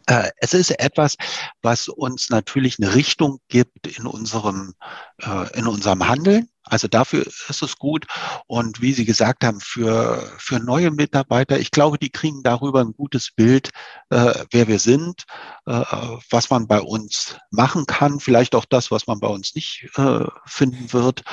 äh, 0.07 0.29
es 0.37 0.53
ist 0.53 0.71
etwas, 0.79 1.15
was 1.61 1.87
uns 1.87 2.29
natürlich 2.29 2.79
eine 2.79 2.93
Richtung 2.95 3.39
gibt 3.47 3.87
in 3.87 4.05
unserem, 4.05 4.73
äh, 5.21 5.57
in 5.57 5.67
unserem 5.67 6.07
Handeln. 6.07 6.49
Also 6.65 6.87
dafür 6.87 7.25
ist 7.25 7.61
es 7.61 7.77
gut. 7.77 8.07
Und 8.47 8.81
wie 8.81 8.93
Sie 8.93 9.05
gesagt 9.05 9.43
haben, 9.43 9.59
für, 9.59 10.31
für 10.37 10.59
neue 10.59 10.91
Mitarbeiter, 10.91 11.59
ich 11.59 11.71
glaube, 11.71 11.97
die 11.97 12.09
kriegen 12.09 12.43
darüber 12.43 12.81
ein 12.81 12.93
gutes 12.93 13.31
Bild, 13.31 13.69
äh, 14.09 14.45
wer 14.51 14.67
wir 14.67 14.79
sind, 14.79 15.25
äh, 15.65 15.83
was 16.29 16.49
man 16.49 16.67
bei 16.67 16.81
uns 16.81 17.37
machen 17.51 17.85
kann, 17.85 18.19
vielleicht 18.19 18.55
auch 18.55 18.65
das, 18.65 18.91
was 18.91 19.07
man 19.07 19.19
bei 19.19 19.27
uns 19.27 19.55
nicht 19.55 19.89
äh, 19.95 20.25
finden 20.45 20.91
wird. 20.91 21.23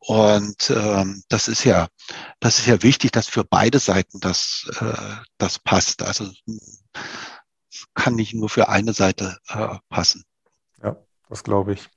Und 0.00 0.70
ähm, 0.70 1.22
das 1.28 1.48
ist 1.48 1.64
ja, 1.64 1.88
das 2.40 2.58
ist 2.58 2.66
ja 2.66 2.82
wichtig, 2.82 3.12
dass 3.12 3.28
für 3.28 3.44
beide 3.44 3.78
Seiten 3.78 4.20
das, 4.20 4.70
äh, 4.80 5.16
das 5.38 5.58
passt. 5.58 6.02
Also 6.02 6.30
kann 7.94 8.14
nicht 8.14 8.34
nur 8.34 8.48
für 8.48 8.68
eine 8.68 8.92
Seite 8.92 9.38
äh, 9.48 9.76
passen. 9.88 10.24
Ja, 10.82 10.96
das 11.28 11.44
glaube 11.44 11.74
ich. 11.74 11.88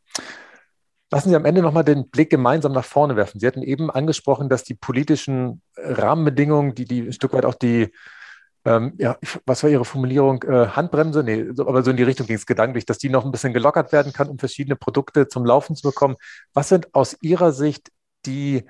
Lassen 1.14 1.30
Sie 1.30 1.36
am 1.36 1.46
Ende 1.46 1.62
nochmal 1.62 1.84
den 1.84 2.10
Blick 2.10 2.32
gemeinsam 2.32 2.72
nach 2.72 2.86
vorne 2.86 3.16
werfen. 3.16 3.40
Sie 3.40 3.46
hatten 3.46 3.62
eben 3.62 3.92
angesprochen, 3.92 4.50
dass 4.50 4.64
die 4.64 4.74
politischen 4.74 5.62
Rahmenbedingungen, 5.78 6.74
die, 6.74 6.86
die 6.86 7.02
ein 7.02 7.14
Stück 7.14 7.34
weit 7.34 7.46
auch 7.46 7.54
die, 7.54 7.94
ähm, 8.66 8.96
ja, 8.98 9.20
was 9.46 9.62
war 9.62 9.70
Ihre 9.70 9.86
Formulierung? 9.86 10.42
Äh, 10.42 10.70
Handbremse? 10.70 11.24
Nee, 11.24 11.52
so, 11.54 11.68
aber 11.68 11.84
so 11.84 11.92
in 11.92 11.98
die 11.98 12.04
Richtung 12.04 12.26
ging 12.26 12.38
es 12.38 12.48
gedanklich, 12.48 12.88
dass 12.88 12.98
die 12.98 13.10
noch 13.10 13.26
ein 13.26 13.32
bisschen 13.32 13.54
gelockert 13.54 13.92
werden 13.92 14.12
kann, 14.12 14.28
um 14.28 14.40
verschiedene 14.40 14.76
Produkte 14.76 15.28
zum 15.28 15.46
Laufen 15.46 15.76
zu 15.76 15.88
bekommen. 15.88 16.16
Was 16.56 16.70
sind 16.70 16.96
aus 16.96 17.16
Ihrer 17.22 17.52
Sicht 17.52 17.92
die 18.26 18.64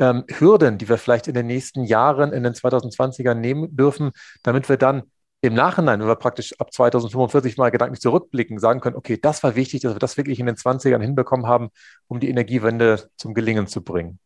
ähm, 0.00 0.24
Hürden, 0.28 0.78
die 0.78 0.88
wir 0.88 0.98
vielleicht 0.98 1.28
in 1.28 1.34
den 1.34 1.46
nächsten 1.46 1.84
Jahren, 1.84 2.32
in 2.32 2.42
den 2.42 2.54
2020ern 2.54 3.34
nehmen 3.34 3.76
dürfen, 3.76 4.10
damit 4.42 4.68
wir 4.68 4.78
dann 4.78 5.04
im 5.46 5.54
Nachhinein, 5.54 6.00
wenn 6.00 6.08
wir 6.08 6.16
praktisch 6.16 6.58
ab 6.58 6.72
2045 6.72 7.56
mal 7.56 7.70
gedanklich 7.70 8.00
zurückblicken, 8.00 8.58
sagen 8.58 8.80
können, 8.80 8.96
okay, 8.96 9.18
das 9.20 9.42
war 9.42 9.54
wichtig, 9.56 9.82
dass 9.82 9.94
wir 9.94 9.98
das 9.98 10.16
wirklich 10.16 10.40
in 10.40 10.46
den 10.46 10.56
20ern 10.56 11.00
hinbekommen 11.00 11.46
haben, 11.46 11.70
um 12.08 12.20
die 12.20 12.28
Energiewende 12.28 13.10
zum 13.16 13.34
Gelingen 13.34 13.66
zu 13.66 13.82
bringen? 13.82 14.18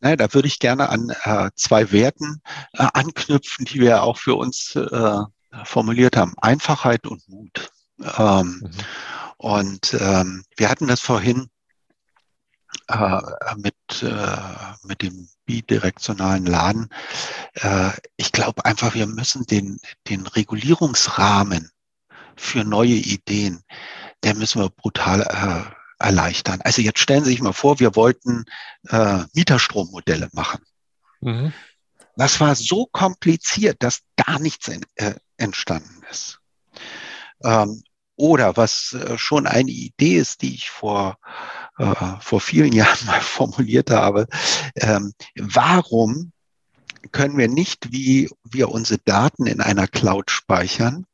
Naja, 0.00 0.16
da 0.16 0.34
würde 0.34 0.48
ich 0.48 0.58
gerne 0.58 0.88
an 0.88 1.12
äh, 1.22 1.50
zwei 1.54 1.92
Werten 1.92 2.42
äh, 2.72 2.86
anknüpfen, 2.92 3.64
die 3.64 3.80
wir 3.80 4.02
auch 4.02 4.18
für 4.18 4.34
uns 4.34 4.74
äh, 4.74 5.18
formuliert 5.64 6.16
haben. 6.16 6.34
Einfachheit 6.40 7.06
und 7.06 7.28
Mut. 7.28 7.70
Ähm, 8.18 8.62
mhm. 8.62 8.70
Und 9.36 9.96
ähm, 10.00 10.44
wir 10.56 10.68
hatten 10.68 10.88
das 10.88 11.00
vorhin 11.00 11.48
äh, 12.88 13.20
mit, 13.56 14.02
äh, 14.02 14.36
mit 14.84 15.02
dem 15.02 15.28
bidirektionalen 15.44 16.46
Laden. 16.46 16.88
Äh, 17.54 17.90
ich 18.16 18.32
glaube 18.32 18.64
einfach, 18.64 18.94
wir 18.94 19.06
müssen 19.06 19.46
den, 19.46 19.78
den 20.08 20.26
Regulierungsrahmen 20.26 21.70
für 22.36 22.64
neue 22.64 22.94
Ideen, 22.94 23.62
der 24.22 24.34
müssen 24.34 24.62
wir 24.62 24.70
brutal 24.70 25.22
äh, 25.22 26.02
erleichtern. 26.02 26.60
Also 26.62 26.82
jetzt 26.82 26.98
stellen 26.98 27.24
Sie 27.24 27.30
sich 27.30 27.42
mal 27.42 27.52
vor, 27.52 27.80
wir 27.80 27.94
wollten 27.94 28.44
äh, 28.88 29.24
Mieterstrommodelle 29.34 30.28
machen. 30.32 30.60
Mhm. 31.20 31.52
Das 32.16 32.40
war 32.40 32.54
so 32.54 32.86
kompliziert, 32.86 33.82
dass 33.82 34.02
gar 34.16 34.38
nichts 34.38 34.68
in, 34.68 34.84
äh, 34.96 35.14
entstanden 35.36 36.02
ist. 36.10 36.40
Ähm, 37.42 37.82
oder 38.16 38.56
was 38.56 38.92
äh, 38.92 39.16
schon 39.16 39.46
eine 39.46 39.70
Idee 39.70 40.18
ist, 40.18 40.42
die 40.42 40.54
ich 40.54 40.70
vor, 40.70 41.18
äh, 41.78 41.94
vor 42.20 42.40
vielen 42.40 42.72
Jahren 42.72 43.06
mal 43.06 43.20
formuliert 43.20 43.90
habe, 43.90 44.26
ähm, 44.76 45.14
warum 45.36 46.31
können 47.10 47.36
wir 47.36 47.48
nicht, 47.48 47.92
wie 47.92 48.30
wir 48.44 48.70
unsere 48.70 49.00
Daten 49.04 49.46
in 49.46 49.60
einer 49.60 49.88
Cloud 49.88 50.30
speichern, 50.30 51.06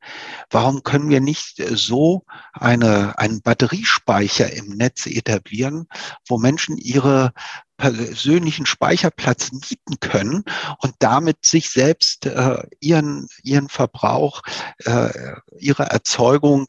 warum 0.50 0.82
können 0.82 1.08
wir 1.08 1.20
nicht 1.20 1.62
so 1.70 2.24
eine, 2.52 3.18
einen 3.18 3.40
Batteriespeicher 3.40 4.52
im 4.52 4.68
Netz 4.68 5.06
etablieren, 5.06 5.86
wo 6.26 6.38
Menschen 6.38 6.76
ihre 6.76 7.32
persönlichen 7.78 8.66
Speicherplatz 8.66 9.52
mieten 9.52 10.00
können 10.00 10.44
und 10.78 10.94
damit 10.98 11.46
sich 11.46 11.70
selbst 11.70 12.26
äh, 12.26 12.62
ihren, 12.80 13.28
ihren 13.42 13.68
Verbrauch, 13.68 14.42
äh, 14.84 15.10
ihre 15.58 15.84
Erzeugung 15.84 16.66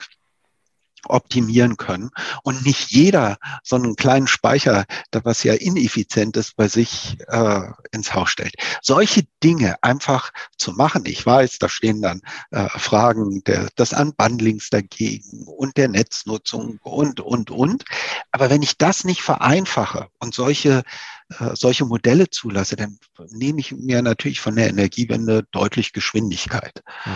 optimieren 1.05 1.77
können 1.77 2.09
und 2.43 2.65
nicht 2.65 2.91
jeder 2.91 3.37
so 3.63 3.75
einen 3.75 3.95
kleinen 3.95 4.27
Speicher, 4.27 4.85
was 5.11 5.43
ja 5.43 5.53
ineffizient 5.53 6.37
ist, 6.37 6.55
bei 6.55 6.67
sich 6.67 7.17
äh, 7.27 7.61
ins 7.91 8.13
Haus 8.13 8.29
stellt. 8.29 8.55
Solche 8.81 9.23
Dinge 9.43 9.81
einfach 9.81 10.31
zu 10.57 10.73
machen. 10.73 11.03
Ich 11.05 11.25
weiß, 11.25 11.59
da 11.59 11.69
stehen 11.69 12.01
dann 12.01 12.21
äh, 12.51 12.67
Fragen 12.69 13.43
der, 13.45 13.69
des 13.77 13.93
Unbundlings 13.93 14.69
dagegen 14.69 15.45
und 15.45 15.77
der 15.77 15.87
Netznutzung 15.87 16.79
und, 16.83 17.19
und, 17.19 17.51
und. 17.51 17.85
Aber 18.31 18.49
wenn 18.49 18.61
ich 18.61 18.77
das 18.77 19.03
nicht 19.03 19.21
vereinfache 19.21 20.07
und 20.19 20.33
solche 20.33 20.83
äh, 21.37 21.55
solche 21.55 21.85
Modelle 21.85 22.29
zulasse, 22.29 22.75
dann 22.75 22.97
nehme 23.29 23.59
ich 23.59 23.71
mir 23.71 24.01
natürlich 24.01 24.41
von 24.41 24.55
der 24.55 24.69
Energiewende 24.69 25.45
deutlich 25.51 25.93
Geschwindigkeit. 25.93 26.83
Mhm. 27.05 27.11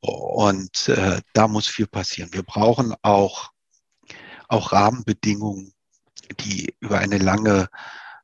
Und 0.00 0.88
äh, 0.88 1.20
da 1.34 1.48
muss 1.48 1.66
viel 1.66 1.86
passieren. 1.86 2.32
Wir 2.32 2.42
brauchen 2.42 2.94
auch, 3.02 3.50
auch 4.48 4.72
Rahmenbedingungen, 4.72 5.74
die 6.40 6.74
über 6.80 6.98
eine 6.98 7.18
lange 7.18 7.68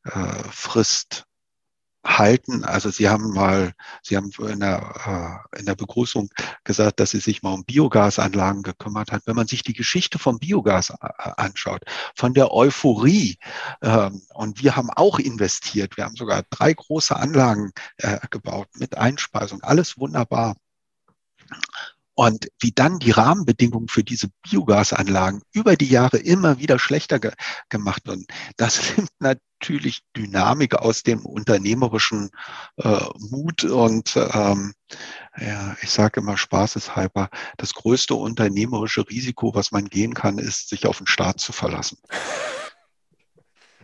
äh, 0.05 0.43
Frist 0.51 1.25
halten. 2.05 2.65
Also 2.65 2.91
Sie 2.91 3.09
haben 3.09 3.31
mal, 3.31 3.73
Sie 4.03 4.17
haben 4.17 4.31
in 4.39 4.61
der, 4.61 5.43
äh, 5.55 5.59
in 5.59 5.67
der 5.67 5.75
Begrüßung 5.75 6.31
gesagt, 6.65 7.01
dass 7.01 7.11
Sie 7.11 7.21
sich 7.21 7.43
mal 7.43 7.53
um 7.53 7.65
Biogasanlagen 7.65 8.63
gekümmert 8.63 9.13
hat. 9.13 9.23
Wenn 9.27 9.37
man 9.37 9.47
sich 9.47 9.63
die 9.63 9.73
Geschichte 9.73 10.19
vom 10.19 10.39
Biogas 10.39 10.91
äh, 10.91 10.97
anschaut, 11.37 11.83
von 12.15 12.35
der 12.35 12.53
Euphorie, 12.53 13.39
ähm, 13.83 14.23
und 14.35 14.63
wir 14.63 14.77
haben 14.77 14.91
auch 14.91 15.19
investiert, 15.19 15.97
wir 15.97 16.05
haben 16.05 16.17
sogar 16.17 16.43
drei 16.51 16.73
große 16.73 17.17
Anlagen 17.17 17.73
äh, 17.99 18.19
gebaut 18.31 18.69
mit 18.75 18.97
Einspeisung, 18.97 19.63
alles 19.63 19.99
wunderbar. 19.99 20.57
Und 22.17 22.49
wie 22.61 22.71
dann 22.71 23.01
die 23.01 23.11
Rahmenbedingungen 23.11 23.89
für 23.89 24.05
diese 24.05 24.29
Biogasanlagen 24.43 25.43
über 25.53 25.75
die 25.75 25.89
Jahre 25.89 26.19
immer 26.19 26.59
wieder 26.61 26.79
schlechter 26.79 27.19
ge 27.19 27.33
gemacht 27.69 28.07
wurden, 28.07 28.27
das 28.57 28.81
nimmt 28.97 29.11
natürlich 29.19 30.03
Dynamik 30.17 30.77
aus 30.77 31.03
dem 31.03 31.27
unternehmerischen 31.27 32.31
äh, 32.77 33.01
Mut 33.19 33.65
und 33.65 34.17
ähm, 34.17 34.75
ja, 35.37 35.77
ich 35.83 35.91
sage 35.91 36.21
immer 36.21 36.37
spaßeshalber, 36.37 37.31
das 37.57 37.75
größte 37.75 38.15
unternehmerische 38.15 39.09
Risiko, 39.09 39.55
was 39.55 39.73
man 39.73 39.87
gehen 39.87 40.15
kann, 40.15 40.39
ist, 40.39 40.69
sich 40.69 40.87
auf 40.87 40.99
den 40.99 41.09
Staat 41.09 41.41
zu 41.41 41.53
verlassen. 41.53 41.99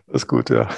Das 0.07 0.15
ist 0.23 0.29
gut, 0.29 0.51
ja. 0.51 0.69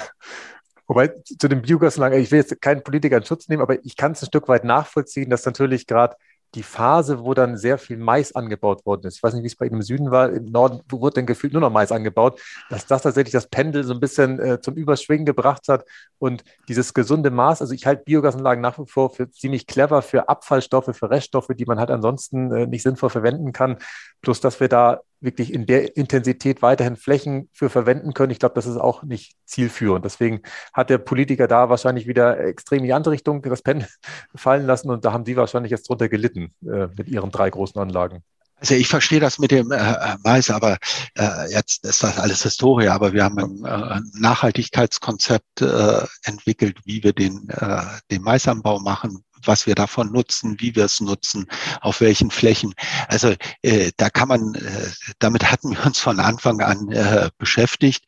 Wobei 0.87 1.09
zu 1.39 1.47
den 1.47 1.61
Biogasanlagen, 1.61 2.19
ich 2.19 2.31
will 2.31 2.39
jetzt 2.39 2.59
keinen 2.61 2.83
Politiker 2.83 3.17
in 3.17 3.25
Schutz 3.25 3.47
nehmen, 3.47 3.61
aber 3.61 3.83
ich 3.85 3.95
kann 3.95 4.13
es 4.13 4.23
ein 4.23 4.27
Stück 4.27 4.47
weit 4.47 4.63
nachvollziehen, 4.63 5.29
dass 5.29 5.45
natürlich 5.45 5.87
gerade 5.87 6.15
die 6.55 6.63
Phase, 6.63 7.23
wo 7.23 7.33
dann 7.33 7.57
sehr 7.57 7.77
viel 7.77 7.97
Mais 7.97 8.35
angebaut 8.35 8.85
worden 8.85 9.07
ist. 9.07 9.17
Ich 9.17 9.23
weiß 9.23 9.33
nicht, 9.33 9.43
wie 9.43 9.47
es 9.47 9.55
bei 9.55 9.65
Ihnen 9.65 9.75
im 9.75 9.81
Süden 9.81 10.11
war. 10.11 10.29
Im 10.29 10.45
Norden 10.45 10.81
wurde 10.89 11.15
dann 11.15 11.25
gefühlt 11.25 11.53
nur 11.53 11.61
noch 11.61 11.71
Mais 11.71 11.91
angebaut, 11.91 12.39
dass 12.69 12.85
das 12.85 13.01
tatsächlich 13.01 13.33
das 13.33 13.47
Pendel 13.47 13.83
so 13.83 13.93
ein 13.93 13.99
bisschen 13.99 14.39
äh, 14.39 14.61
zum 14.61 14.75
Überschwingen 14.75 15.25
gebracht 15.25 15.67
hat 15.67 15.85
und 16.19 16.43
dieses 16.67 16.93
gesunde 16.93 17.31
Maß. 17.31 17.61
Also 17.61 17.73
ich 17.73 17.85
halte 17.85 18.03
Biogasanlagen 18.03 18.61
nach 18.61 18.77
wie 18.77 18.85
vor 18.85 19.09
für 19.09 19.29
ziemlich 19.31 19.67
clever 19.67 20.01
für 20.01 20.29
Abfallstoffe, 20.29 20.95
für 20.95 21.09
Reststoffe, 21.09 21.49
die 21.55 21.65
man 21.65 21.79
halt 21.79 21.89
ansonsten 21.89 22.51
äh, 22.51 22.67
nicht 22.67 22.83
sinnvoll 22.83 23.09
verwenden 23.09 23.51
kann. 23.51 23.77
Plus, 24.21 24.39
dass 24.39 24.59
wir 24.59 24.69
da 24.69 25.01
wirklich 25.23 25.53
in 25.53 25.65
der 25.65 25.95
Intensität 25.95 26.61
weiterhin 26.61 26.95
Flächen 26.95 27.49
für 27.53 27.69
verwenden 27.69 28.13
können. 28.13 28.31
Ich 28.31 28.39
glaube, 28.39 28.55
das 28.55 28.65
ist 28.65 28.77
auch 28.77 29.03
nicht 29.03 29.35
zielführend. 29.45 30.05
Deswegen 30.05 30.41
hat 30.73 30.89
der 30.89 30.97
Politiker 30.97 31.47
da 31.47 31.69
wahrscheinlich 31.69 32.07
wieder 32.07 32.39
extrem 32.39 32.79
in 32.79 32.85
die 32.85 32.93
andere 32.93 33.13
Richtung 33.13 33.41
das 33.41 33.61
Pen 33.61 33.85
fallen 34.35 34.65
lassen 34.65 34.89
und 34.89 35.05
da 35.05 35.13
haben 35.13 35.25
Sie 35.25 35.35
wahrscheinlich 35.35 35.71
jetzt 35.71 35.89
drunter 35.89 36.09
gelitten 36.09 36.53
äh, 36.61 36.87
mit 36.97 37.07
Ihren 37.07 37.31
drei 37.31 37.49
großen 37.49 37.79
Anlagen. 37.81 38.23
Also 38.57 38.75
ich 38.75 38.87
verstehe 38.87 39.19
das 39.19 39.39
mit 39.39 39.51
dem 39.51 39.71
äh, 39.71 39.75
äh 39.75 40.15
Mais, 40.23 40.49
aber 40.49 40.77
äh, 41.15 41.51
jetzt 41.51 41.85
ist 41.85 42.01
das 42.01 42.17
alles 42.17 42.43
Historie. 42.43 42.87
Aber 42.87 43.11
wir 43.11 43.25
haben 43.25 43.65
ein 43.65 43.65
äh, 43.65 43.99
Nachhaltigkeitskonzept 44.13 45.61
äh, 45.61 46.05
entwickelt, 46.23 46.77
wie 46.85 47.03
wir 47.03 47.11
den, 47.11 47.49
äh, 47.49 47.81
den 48.09 48.21
Maisanbau 48.21 48.79
machen, 48.79 49.21
was 49.45 49.67
wir 49.67 49.75
davon 49.75 50.11
nutzen, 50.11 50.59
wie 50.59 50.75
wir 50.75 50.85
es 50.85 50.99
nutzen, 50.99 51.47
auf 51.81 52.01
welchen 52.01 52.31
Flächen. 52.31 52.73
Also 53.07 53.33
äh, 53.61 53.91
da 53.97 54.09
kann 54.09 54.27
man, 54.27 54.55
äh, 54.55 54.89
damit 55.19 55.51
hatten 55.51 55.71
wir 55.71 55.85
uns 55.85 55.99
von 55.99 56.19
Anfang 56.19 56.61
an 56.61 56.91
äh, 56.91 57.29
beschäftigt. 57.37 58.03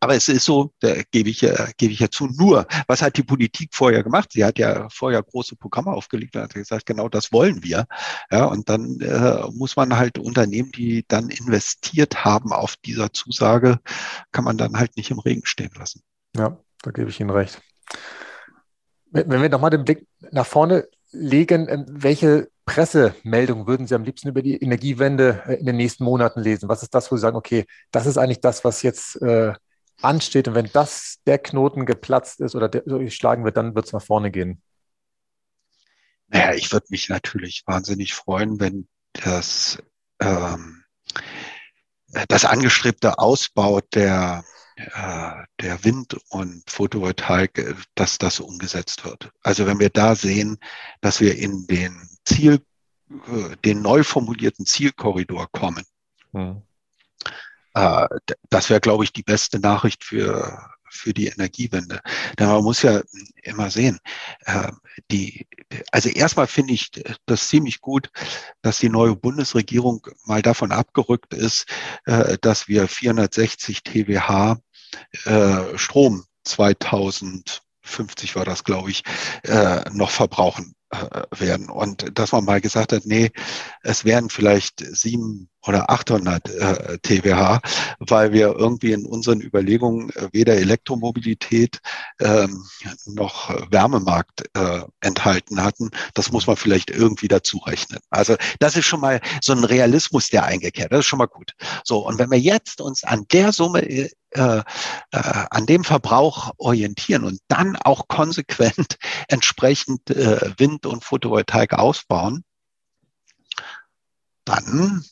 Aber 0.00 0.14
es 0.14 0.28
ist 0.28 0.44
so, 0.44 0.72
da 0.80 1.02
gebe 1.10 1.30
ich, 1.30 1.42
äh, 1.42 1.72
gebe 1.76 1.92
ich 1.92 2.00
ja 2.00 2.10
zu, 2.10 2.26
nur, 2.26 2.66
was 2.86 3.02
hat 3.02 3.16
die 3.16 3.22
Politik 3.22 3.70
vorher 3.72 4.02
gemacht? 4.02 4.32
Sie 4.32 4.44
hat 4.44 4.58
ja 4.58 4.88
vorher 4.90 5.22
große 5.22 5.56
Programme 5.56 5.92
aufgelegt 5.92 6.36
und 6.36 6.42
hat 6.42 6.54
gesagt, 6.54 6.86
genau 6.86 7.08
das 7.08 7.32
wollen 7.32 7.62
wir. 7.62 7.86
Ja, 8.30 8.44
und 8.46 8.68
dann 8.68 9.00
äh, 9.00 9.42
muss 9.52 9.76
man 9.76 9.96
halt 9.96 10.18
Unternehmen, 10.18 10.72
die 10.72 11.04
dann 11.08 11.28
investiert 11.28 12.24
haben 12.24 12.52
auf 12.52 12.76
dieser 12.76 13.12
Zusage, 13.12 13.80
kann 14.32 14.44
man 14.44 14.58
dann 14.58 14.76
halt 14.76 14.96
nicht 14.96 15.10
im 15.10 15.18
Regen 15.18 15.44
stehen 15.44 15.72
lassen. 15.76 16.02
Ja, 16.36 16.58
da 16.82 16.90
gebe 16.90 17.10
ich 17.10 17.20
Ihnen 17.20 17.30
recht. 17.30 17.60
Wenn 19.14 19.42
wir 19.42 19.48
nochmal 19.48 19.70
den 19.70 19.84
Blick 19.84 20.08
nach 20.32 20.44
vorne 20.44 20.88
legen, 21.12 21.68
ähm, 21.68 21.86
welche 21.88 22.48
Pressemeldung 22.66 23.68
würden 23.68 23.86
Sie 23.86 23.94
am 23.94 24.02
liebsten 24.02 24.28
über 24.28 24.42
die 24.42 24.56
Energiewende 24.56 25.44
äh, 25.46 25.54
in 25.54 25.66
den 25.66 25.76
nächsten 25.76 26.02
Monaten 26.02 26.40
lesen? 26.40 26.68
Was 26.68 26.82
ist 26.82 26.94
das, 26.96 27.12
wo 27.12 27.16
Sie 27.16 27.20
sagen, 27.20 27.36
okay, 27.36 27.64
das 27.92 28.06
ist 28.06 28.18
eigentlich 28.18 28.40
das, 28.40 28.64
was 28.64 28.82
jetzt 28.82 29.22
äh, 29.22 29.52
ansteht 30.02 30.48
und 30.48 30.56
wenn 30.56 30.68
das 30.72 31.20
der 31.26 31.38
Knoten 31.38 31.86
geplatzt 31.86 32.40
ist 32.40 32.56
oder 32.56 32.68
durchschlagen 32.68 33.44
wird, 33.44 33.56
dann 33.56 33.76
wird 33.76 33.86
es 33.86 33.92
nach 33.92 34.02
vorne 34.02 34.32
gehen? 34.32 34.60
Naja, 36.26 36.54
ich 36.54 36.72
würde 36.72 36.86
mich 36.88 37.08
natürlich 37.08 37.62
wahnsinnig 37.66 38.14
freuen, 38.14 38.58
wenn 38.58 38.88
das, 39.12 39.78
ähm, 40.20 40.82
das 42.26 42.44
angestrebte 42.44 43.20
Ausbau 43.20 43.80
der 43.80 44.42
der 44.76 45.84
Wind- 45.84 46.16
und 46.30 46.68
Photovoltaik, 46.68 47.58
äh, 47.58 47.74
dass 47.94 48.18
das 48.18 48.40
umgesetzt 48.40 49.04
wird. 49.04 49.30
Also 49.42 49.66
wenn 49.66 49.78
wir 49.78 49.90
da 49.90 50.14
sehen, 50.14 50.58
dass 51.00 51.20
wir 51.20 51.36
in 51.36 51.66
den 51.66 52.08
Ziel, 52.24 52.60
äh, 53.10 53.56
den 53.64 53.82
neu 53.82 54.02
formulierten 54.02 54.66
Zielkorridor 54.66 55.48
kommen, 55.52 55.84
hm. 56.32 56.62
das 58.50 58.70
wäre, 58.70 58.80
glaube 58.80 59.04
ich, 59.04 59.12
die 59.12 59.22
beste 59.22 59.58
Nachricht 59.58 60.04
für, 60.04 60.73
für 60.94 61.12
die 61.12 61.26
Energiewende. 61.26 62.00
Denn 62.38 62.48
man 62.48 62.62
muss 62.62 62.82
ja 62.82 63.02
immer 63.42 63.70
sehen, 63.70 63.98
die, 65.10 65.46
also 65.92 66.08
erstmal 66.08 66.46
finde 66.46 66.74
ich 66.74 66.90
das 67.26 67.48
ziemlich 67.48 67.80
gut, 67.80 68.10
dass 68.62 68.78
die 68.78 68.88
neue 68.88 69.16
Bundesregierung 69.16 70.06
mal 70.24 70.42
davon 70.42 70.72
abgerückt 70.72 71.34
ist, 71.34 71.66
dass 72.40 72.68
wir 72.68 72.88
460 72.88 73.82
TWH 73.82 74.58
äh, 75.24 75.78
Strom 75.78 76.24
2050 76.44 78.36
war 78.36 78.44
das, 78.44 78.64
glaube 78.64 78.90
ich, 78.90 79.02
äh, 79.42 79.88
noch 79.90 80.10
verbrauchen 80.10 80.74
äh, 80.90 81.22
werden. 81.30 81.70
Und 81.70 82.18
dass 82.18 82.32
man 82.32 82.44
mal 82.44 82.60
gesagt 82.60 82.92
hat, 82.92 83.06
nee, 83.06 83.30
es 83.82 84.04
wären 84.04 84.30
vielleicht 84.30 84.80
sieben 84.80 85.48
oder 85.66 85.90
800 85.90 86.48
äh, 86.48 86.98
TWH, 86.98 87.60
weil 87.98 88.32
wir 88.32 88.54
irgendwie 88.56 88.92
in 88.92 89.06
unseren 89.06 89.40
Überlegungen 89.40 90.10
äh, 90.10 90.28
weder 90.32 90.54
Elektromobilität 90.54 91.80
ähm, 92.20 92.64
noch 93.06 93.50
Wärmemarkt 93.70 94.44
äh, 94.54 94.80
enthalten 95.00 95.62
hatten. 95.62 95.90
Das 96.14 96.32
muss 96.32 96.46
man 96.46 96.56
vielleicht 96.56 96.90
irgendwie 96.90 97.28
dazu 97.28 97.58
rechnen. 97.58 98.00
Also 98.10 98.36
das 98.58 98.76
ist 98.76 98.86
schon 98.86 99.00
mal 99.00 99.20
so 99.40 99.52
ein 99.52 99.64
Realismus, 99.64 100.28
der 100.30 100.44
eingekehrt. 100.44 100.92
Das 100.92 101.00
ist 101.00 101.06
schon 101.06 101.18
mal 101.18 101.26
gut. 101.26 101.52
So, 101.84 102.06
und 102.06 102.18
wenn 102.18 102.30
wir 102.30 102.40
jetzt 102.40 102.80
uns 102.80 103.04
an 103.04 103.26
der 103.32 103.52
Summe 103.52 103.82
äh, 103.82 104.10
äh, 104.34 104.62
an 105.12 105.66
dem 105.66 105.84
Verbrauch 105.84 106.52
orientieren 106.58 107.22
und 107.22 107.38
dann 107.46 107.76
auch 107.76 108.08
konsequent 108.08 108.98
entsprechend 109.28 110.10
äh, 110.10 110.52
Wind- 110.58 110.86
und 110.86 111.04
Photovoltaik 111.04 111.74
ausbauen, 111.74 112.44
dann, 114.44 115.04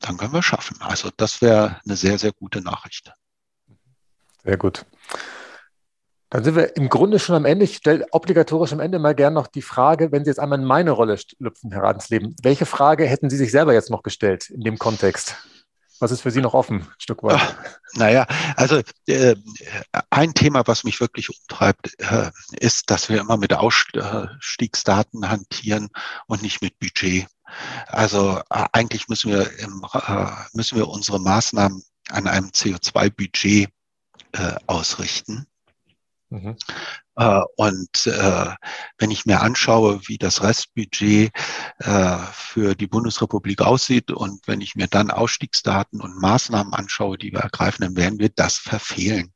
dann 0.00 0.16
können 0.16 0.32
wir 0.32 0.42
schaffen. 0.42 0.76
Also 0.80 1.10
das 1.16 1.42
wäre 1.42 1.80
eine 1.84 1.96
sehr, 1.96 2.18
sehr 2.18 2.32
gute 2.32 2.60
Nachricht. 2.60 3.12
Sehr 4.44 4.56
gut. 4.56 4.84
Dann 6.30 6.42
sind 6.42 6.56
wir 6.56 6.76
im 6.76 6.88
Grunde 6.88 7.18
schon 7.18 7.36
am 7.36 7.44
Ende. 7.44 7.64
Ich 7.64 7.76
stelle 7.76 8.06
obligatorisch 8.10 8.72
am 8.72 8.80
Ende 8.80 8.98
mal 8.98 9.14
gern 9.14 9.34
noch 9.34 9.46
die 9.46 9.62
Frage, 9.62 10.10
wenn 10.10 10.24
Sie 10.24 10.30
jetzt 10.30 10.40
einmal 10.40 10.58
in 10.58 10.64
meine 10.64 10.90
Rolle 10.90 11.18
schlüpfen, 11.18 11.70
Herr 11.72 11.82
Radensleben, 11.82 12.34
welche 12.42 12.66
Frage 12.66 13.06
hätten 13.06 13.30
Sie 13.30 13.36
sich 13.36 13.52
selber 13.52 13.74
jetzt 13.74 13.90
noch 13.90 14.02
gestellt 14.02 14.50
in 14.50 14.60
dem 14.60 14.78
Kontext? 14.78 15.36
Was 15.98 16.10
ist 16.10 16.20
für 16.20 16.30
Sie 16.30 16.40
noch 16.40 16.54
offen, 16.54 16.82
ein 16.82 16.94
Stück 16.98 17.22
weit? 17.22 17.40
Naja, 17.94 18.26
also 18.56 18.82
äh, 19.06 19.36
ein 20.10 20.34
Thema, 20.34 20.66
was 20.66 20.84
mich 20.84 21.00
wirklich 21.00 21.30
umtreibt, 21.30 21.98
äh, 21.98 22.30
ist, 22.60 22.90
dass 22.90 23.08
wir 23.08 23.20
immer 23.20 23.38
mit 23.38 23.54
Ausstiegsdaten 23.54 25.30
hantieren 25.30 25.88
und 26.26 26.42
nicht 26.42 26.60
mit 26.60 26.78
Budget. 26.78 27.26
Also 27.86 28.40
äh, 28.50 28.64
eigentlich 28.72 29.08
müssen 29.08 29.30
wir, 29.30 29.58
im, 29.60 29.86
äh, 29.94 30.26
müssen 30.52 30.76
wir 30.76 30.88
unsere 30.88 31.20
Maßnahmen 31.20 31.82
an 32.10 32.26
einem 32.26 32.48
CO2-Budget 32.48 33.70
äh, 34.32 34.54
ausrichten. 34.66 35.46
Mhm. 36.30 36.56
Äh, 37.16 37.40
und 37.56 38.06
äh, 38.06 38.54
wenn 38.98 39.10
ich 39.10 39.26
mir 39.26 39.40
anschaue, 39.40 40.00
wie 40.06 40.18
das 40.18 40.42
Restbudget 40.42 41.32
äh, 41.78 42.16
für 42.32 42.74
die 42.74 42.86
Bundesrepublik 42.86 43.62
aussieht 43.62 44.10
und 44.10 44.46
wenn 44.46 44.60
ich 44.60 44.74
mir 44.74 44.88
dann 44.88 45.10
Ausstiegsdaten 45.10 46.00
und 46.00 46.20
Maßnahmen 46.20 46.74
anschaue, 46.74 47.16
die 47.16 47.32
wir 47.32 47.40
ergreifen, 47.40 47.82
dann 47.82 47.96
werden 47.96 48.18
wir 48.18 48.30
das 48.30 48.58
verfehlen. 48.58 49.32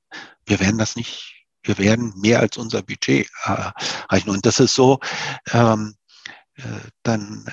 Wir 0.46 0.61
werden 0.61 0.79
das 0.79 0.96
nicht, 0.96 1.46
wir 1.62 1.79
werden 1.79 2.12
mehr 2.16 2.40
als 2.40 2.57
unser 2.57 2.83
Budget 2.83 3.31
erreichen. 3.44 4.31
Und 4.31 4.44
das 4.44 4.59
ist 4.59 4.74
so, 4.74 4.98
ähm, 5.53 5.94
dann 7.03 7.46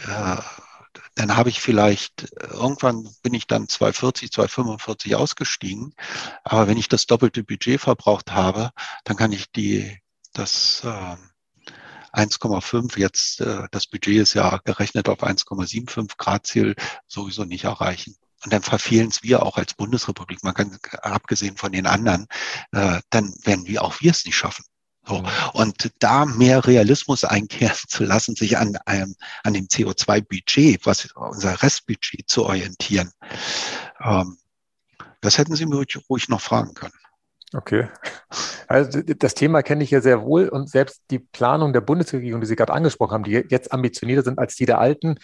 dann 1.18 1.36
habe 1.36 1.50
ich 1.50 1.62
vielleicht, 1.62 2.32
irgendwann 2.52 3.10
bin 3.24 3.34
ich 3.34 3.48
dann 3.48 3.68
240, 3.68 4.32
245 4.32 5.16
ausgestiegen. 5.16 5.96
Aber 6.44 6.68
wenn 6.68 6.78
ich 6.78 6.90
das 6.90 7.08
doppelte 7.08 7.44
Budget 7.44 7.82
verbraucht 7.82 8.32
habe, 8.32 8.72
dann 9.04 9.18
kann 9.18 9.32
ich 9.32 9.52
die, 9.52 9.98
das 10.34 10.84
äh, 10.84 11.16
1,5 12.14 13.00
jetzt, 13.00 13.42
äh, 13.42 13.68
das 13.72 13.88
Budget 13.88 14.18
ist 14.18 14.36
ja 14.36 14.58
gerechnet 14.64 15.10
auf 15.10 15.24
1,75 15.24 16.18
Grad 16.18 16.46
Ziel 16.46 16.76
sowieso 17.08 17.46
nicht 17.46 17.64
erreichen. 17.64 18.16
Und 18.44 18.54
dann 18.54 18.62
verfehlen 18.62 19.10
es 19.10 19.24
wir 19.24 19.44
auch 19.44 19.58
als 19.58 19.74
Bundesrepublik, 19.74 20.44
man 20.44 20.54
kann, 20.54 20.78
abgesehen 21.02 21.58
von 21.58 21.72
den 21.72 21.88
anderen, 21.88 22.28
äh, 22.72 23.02
dann 23.10 23.34
werden 23.44 23.66
wir 23.66 23.84
auch 23.84 24.00
wir 24.02 24.12
es 24.12 24.24
nicht 24.26 24.36
schaffen. 24.36 24.64
So. 25.08 25.20
Mhm. 25.20 25.28
Und 25.54 25.92
da 26.00 26.26
mehr 26.26 26.66
Realismus 26.66 27.24
einkehren 27.24 27.76
zu 27.88 28.04
lassen, 28.04 28.36
sich 28.36 28.58
an 28.58 28.78
einem, 28.86 29.16
an 29.44 29.54
dem 29.54 29.68
CO2-Budget, 29.68 30.86
was 30.86 31.12
unser 31.16 31.62
Restbudget 31.62 32.30
zu 32.30 32.46
orientieren, 32.46 33.12
ähm, 34.04 34.38
das 35.22 35.38
hätten 35.38 35.56
Sie 35.56 35.66
mir 35.66 35.84
ruhig 36.10 36.30
noch 36.30 36.42
fragen 36.42 36.74
können. 36.74 36.94
Okay. 37.54 37.88
Also 38.68 39.02
das 39.02 39.34
Thema 39.34 39.64
kenne 39.64 39.84
ich 39.84 39.92
ja 39.92 40.02
sehr 40.02 40.22
wohl 40.22 40.50
und 40.50 40.70
selbst 40.70 41.02
die 41.10 41.20
Planung 41.20 41.72
der 41.72 41.82
Bundesregierung, 41.82 42.42
die 42.42 42.48
Sie 42.48 42.58
gerade 42.58 42.74
angesprochen 42.74 43.14
haben, 43.14 43.24
die 43.24 43.46
jetzt 43.50 43.72
ambitionierter 43.72 44.24
sind 44.24 44.38
als 44.38 44.56
die 44.56 44.66
der 44.66 44.80
alten, 44.80 45.18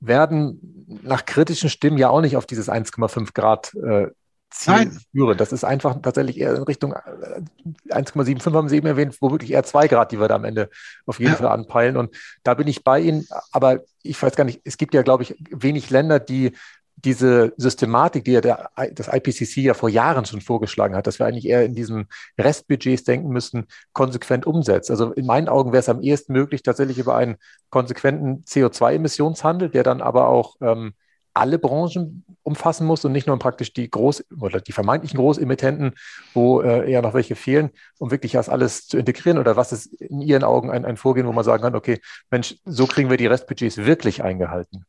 werden 0.00 1.00
nach 1.02 1.24
kritischen 1.24 1.68
Stimmen 1.68 1.98
ja 1.98 2.10
auch 2.10 2.20
nicht 2.20 2.36
auf 2.36 2.46
dieses 2.46 2.68
1,5 2.68 3.34
Grad 3.34 3.74
äh, 3.74 4.08
Ziel 4.54 4.74
Nein. 4.74 4.98
führen. 5.10 5.36
Das 5.36 5.52
ist 5.52 5.64
einfach 5.64 6.00
tatsächlich 6.00 6.38
eher 6.38 6.54
in 6.54 6.62
Richtung 6.62 6.94
1,75 6.94 8.50
äh, 8.50 8.54
haben 8.54 8.68
Sie 8.68 8.76
eben 8.76 8.86
erwähnt, 8.86 9.16
wo 9.20 9.30
wirklich 9.32 9.50
eher 9.50 9.64
2 9.64 9.88
Grad, 9.88 10.12
die 10.12 10.20
wir 10.20 10.28
da 10.28 10.36
am 10.36 10.44
Ende 10.44 10.70
auf 11.06 11.18
jeden 11.18 11.32
ja. 11.32 11.36
Fall 11.36 11.48
anpeilen. 11.48 11.96
Und 11.96 12.14
da 12.44 12.54
bin 12.54 12.68
ich 12.68 12.84
bei 12.84 13.00
Ihnen. 13.00 13.26
Aber 13.50 13.80
ich 14.02 14.22
weiß 14.22 14.36
gar 14.36 14.44
nicht, 14.44 14.60
es 14.64 14.78
gibt 14.78 14.94
ja, 14.94 15.02
glaube 15.02 15.24
ich, 15.24 15.34
wenig 15.50 15.90
Länder, 15.90 16.20
die 16.20 16.52
diese 16.96 17.52
Systematik, 17.56 18.24
die 18.24 18.32
ja 18.32 18.40
der, 18.40 18.70
das 18.92 19.08
IPCC 19.08 19.56
ja 19.58 19.74
vor 19.74 19.88
Jahren 19.88 20.24
schon 20.24 20.40
vorgeschlagen 20.40 20.94
hat, 20.94 21.06
dass 21.06 21.18
wir 21.18 21.26
eigentlich 21.26 21.46
eher 21.46 21.64
in 21.64 21.74
diesen 21.74 22.06
Restbudgets 22.38 23.02
denken 23.02 23.28
müssen, 23.30 23.66
konsequent 23.92 24.46
umsetzt. 24.46 24.90
Also 24.90 25.12
in 25.12 25.26
meinen 25.26 25.48
Augen 25.48 25.72
wäre 25.72 25.80
es 25.80 25.88
am 25.88 26.00
ehesten 26.00 26.32
möglich, 26.32 26.62
tatsächlich 26.62 26.98
über 26.98 27.16
einen 27.16 27.36
konsequenten 27.70 28.44
CO2-Emissionshandel, 28.44 29.68
der 29.70 29.82
dann 29.82 30.00
aber 30.00 30.28
auch 30.28 30.56
ähm, 30.60 30.94
alle 31.34 31.58
Branchen 31.58 32.24
umfassen 32.42 32.86
muss 32.86 33.04
und 33.04 33.12
nicht 33.12 33.26
nur 33.26 33.38
praktisch 33.38 33.72
die 33.72 33.90
Groß- 33.90 34.24
oder 34.40 34.60
die 34.60 34.72
vermeintlichen 34.72 35.18
Großemittenten, 35.18 35.94
wo 36.32 36.62
äh, 36.62 36.90
eher 36.90 37.02
noch 37.02 37.14
welche 37.14 37.34
fehlen, 37.34 37.70
um 37.98 38.10
wirklich 38.10 38.32
das 38.32 38.48
alles 38.48 38.86
zu 38.86 38.96
integrieren? 38.96 39.38
Oder 39.38 39.56
was 39.56 39.72
ist 39.72 39.92
in 39.94 40.20
Ihren 40.20 40.44
Augen 40.44 40.70
ein, 40.70 40.84
ein 40.84 40.96
Vorgehen, 40.96 41.26
wo 41.26 41.32
man 41.32 41.44
sagen 41.44 41.62
kann, 41.62 41.74
okay, 41.74 42.00
Mensch, 42.30 42.56
so 42.64 42.86
kriegen 42.86 43.10
wir 43.10 43.16
die 43.16 43.26
Restbudgets 43.26 43.78
wirklich 43.78 44.22
eingehalten? 44.22 44.86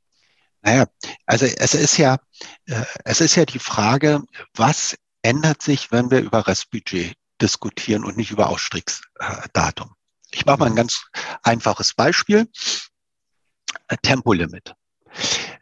Naja, 0.62 0.86
also 1.26 1.46
es 1.46 1.74
ist 1.74 1.98
ja, 1.98 2.18
äh, 2.68 2.84
es 3.04 3.22
ist 3.22 3.36
ja 3.36 3.46
die 3.46 3.60
Frage, 3.60 4.22
was 4.56 4.96
ändert 5.22 5.62
sich, 5.62 5.92
wenn 5.92 6.12
wir 6.12 6.20
über 6.20 6.48
Restbudget 6.48 7.16
diskutieren 7.42 8.04
und 8.04 8.18
nicht 8.18 8.32
über 8.32 8.50
Ausstiegsdatum? 8.50 9.96
Ich 10.32 10.46
mache 10.46 10.60
mal 10.60 10.66
ein 10.68 10.74
mhm. 10.74 10.78
ganz 10.78 11.06
einfaches 11.44 11.94
Beispiel. 11.94 12.48
Tempolimit. 14.02 14.74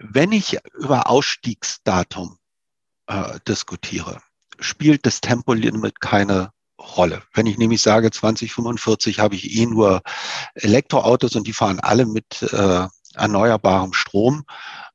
Wenn 0.05 0.33
ich 0.33 0.57
über 0.73 1.09
Ausstiegsdatum 1.09 2.37
äh, 3.07 3.39
diskutiere, 3.47 4.21
spielt 4.59 5.05
das 5.05 5.21
Tempolimit 5.21 6.01
keine 6.01 6.51
Rolle. 6.77 7.23
Wenn 7.33 7.45
ich 7.45 7.57
nämlich 7.57 7.81
sage, 7.81 8.11
2045 8.11 9.19
habe 9.19 9.35
ich 9.35 9.55
eh 9.55 9.65
nur 9.65 10.01
Elektroautos 10.55 11.37
und 11.37 11.47
die 11.47 11.53
fahren 11.53 11.79
alle 11.79 12.05
mit 12.05 12.41
äh, 12.41 12.87
erneuerbarem 13.13 13.93
Strom, 13.93 14.43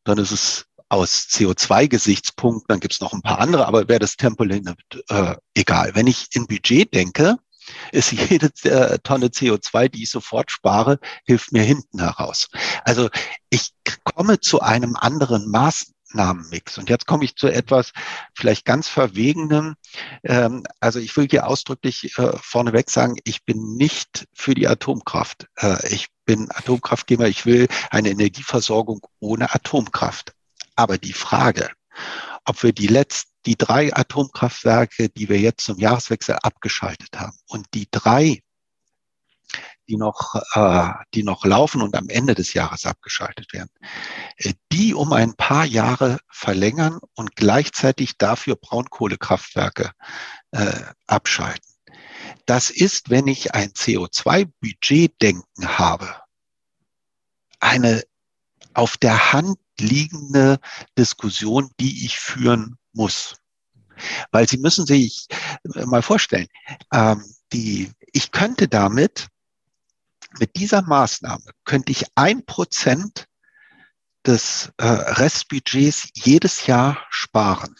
dann 0.04 0.18
ist 0.18 0.30
es 0.30 0.66
aus 0.90 1.28
CO2-Gesichtspunkten, 1.30 2.66
dann 2.68 2.80
gibt 2.80 2.92
es 2.92 3.00
noch 3.00 3.14
ein 3.14 3.22
paar 3.22 3.38
andere, 3.38 3.66
aber 3.66 3.88
wäre 3.88 4.00
das 4.00 4.16
Tempolimit 4.16 4.78
äh, 5.08 5.36
egal. 5.54 5.94
Wenn 5.94 6.06
ich 6.06 6.26
in 6.32 6.46
Budget 6.46 6.92
denke, 6.92 7.38
ist 7.92 8.12
jede 8.12 8.50
äh, 8.64 8.98
Tonne 9.00 9.26
CO2, 9.26 9.88
die 9.88 10.04
ich 10.04 10.10
sofort 10.10 10.50
spare, 10.50 10.98
hilft 11.24 11.52
mir 11.52 11.62
hinten 11.62 12.00
heraus. 12.00 12.48
Also 12.84 13.08
ich 13.50 13.70
komme 14.04 14.40
zu 14.40 14.60
einem 14.60 14.96
anderen 14.96 15.48
Maßnahmenmix. 15.50 16.78
Und 16.78 16.90
jetzt 16.90 17.06
komme 17.06 17.24
ich 17.24 17.36
zu 17.36 17.48
etwas 17.48 17.92
vielleicht 18.34 18.64
ganz 18.64 18.88
Verwegenem. 18.88 19.74
Ähm, 20.24 20.64
also 20.80 20.98
ich 20.98 21.16
will 21.16 21.28
hier 21.28 21.46
ausdrücklich 21.46 22.16
äh, 22.18 22.36
vorneweg 22.40 22.90
sagen, 22.90 23.16
ich 23.24 23.44
bin 23.44 23.76
nicht 23.76 24.26
für 24.32 24.54
die 24.54 24.68
Atomkraft. 24.68 25.46
Äh, 25.56 25.94
ich 25.94 26.08
bin 26.24 26.48
Atomkraftgeber. 26.50 27.28
Ich 27.28 27.46
will 27.46 27.68
eine 27.90 28.10
Energieversorgung 28.10 29.00
ohne 29.20 29.54
Atomkraft. 29.54 30.32
Aber 30.76 30.98
die 30.98 31.12
Frage, 31.12 31.70
ob 32.44 32.62
wir 32.62 32.72
die 32.72 32.86
letzten, 32.86 33.30
die 33.48 33.56
drei 33.56 33.96
Atomkraftwerke, 33.96 35.08
die 35.08 35.30
wir 35.30 35.40
jetzt 35.40 35.64
zum 35.64 35.78
Jahreswechsel 35.78 36.36
abgeschaltet 36.42 37.18
haben 37.18 37.34
und 37.46 37.66
die 37.72 37.88
drei, 37.90 38.42
die 39.88 39.96
noch, 39.96 40.34
äh, 40.52 40.90
die 41.14 41.22
noch 41.22 41.46
laufen 41.46 41.80
und 41.80 41.96
am 41.96 42.10
Ende 42.10 42.34
des 42.34 42.52
Jahres 42.52 42.84
abgeschaltet 42.84 43.54
werden, 43.54 43.70
äh, 44.36 44.52
die 44.70 44.92
um 44.92 45.14
ein 45.14 45.34
paar 45.34 45.64
Jahre 45.64 46.18
verlängern 46.30 46.98
und 47.14 47.36
gleichzeitig 47.36 48.18
dafür 48.18 48.54
Braunkohlekraftwerke 48.54 49.92
äh, 50.50 50.82
abschalten. 51.06 51.72
Das 52.44 52.68
ist, 52.68 53.08
wenn 53.08 53.28
ich 53.28 53.54
ein 53.54 53.70
CO2-Budget-Denken 53.70 55.78
habe, 55.78 56.20
eine 57.60 58.02
auf 58.74 58.98
der 58.98 59.32
Hand 59.32 59.56
liegende 59.80 60.60
Diskussion, 60.98 61.70
die 61.80 62.04
ich 62.04 62.18
führen 62.18 62.76
muss. 62.98 63.36
Weil 64.30 64.46
Sie 64.46 64.58
müssen 64.58 64.86
sich 64.86 65.26
mal 65.74 66.02
vorstellen, 66.02 66.48
ähm, 66.92 67.24
die, 67.52 67.90
ich 68.12 68.30
könnte 68.30 68.68
damit, 68.68 69.28
mit 70.38 70.56
dieser 70.56 70.82
Maßnahme, 70.82 71.50
könnte 71.64 71.90
ich 71.90 72.04
ein 72.14 72.44
Prozent 72.44 73.26
des 74.26 74.70
äh, 74.76 74.86
Restbudgets 74.86 76.10
jedes 76.14 76.66
Jahr 76.66 76.98
sparen. 77.08 77.74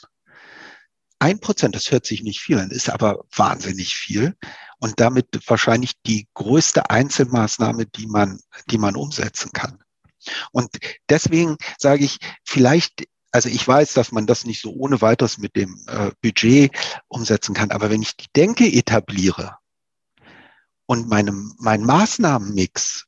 Ein 1.19 1.41
Prozent, 1.41 1.75
das 1.75 1.91
hört 1.91 2.07
sich 2.07 2.23
nicht 2.23 2.41
viel 2.41 2.59
an, 2.59 2.71
ist 2.71 2.89
aber 2.89 3.25
wahnsinnig 3.35 3.95
viel 3.95 4.37
und 4.79 5.01
damit 5.01 5.27
wahrscheinlich 5.47 6.01
die 6.07 6.29
größte 6.35 6.91
Einzelmaßnahme, 6.91 7.87
die 7.87 8.07
man, 8.07 8.41
die 8.71 8.79
man 8.79 8.97
umsetzen 8.97 9.53
kann. 9.53 9.83
Und 10.53 10.71
deswegen 11.09 11.57
sage 11.77 12.05
ich, 12.05 12.19
vielleicht, 12.45 13.05
also 13.31 13.49
ich 13.49 13.67
weiß, 13.67 13.93
dass 13.95 14.13
man 14.13 14.27
das 14.27 14.45
nicht 14.45 14.63
so 14.63 14.73
ohne 14.73 15.01
weiteres 15.01 15.39
mit 15.39 15.57
dem 15.57 15.85
äh, 15.87 16.11
Budget 16.23 16.73
umsetzen 17.09 17.55
kann, 17.55 17.71
aber 17.71 17.91
wenn 17.91 18.03
ich 18.03 18.17
die 18.17 18.29
Denke 18.35 18.67
etabliere 18.67 19.57
und 20.87 21.09
meinem, 21.09 21.55
mein 21.59 21.83
Maßnahmenmix 21.83 23.07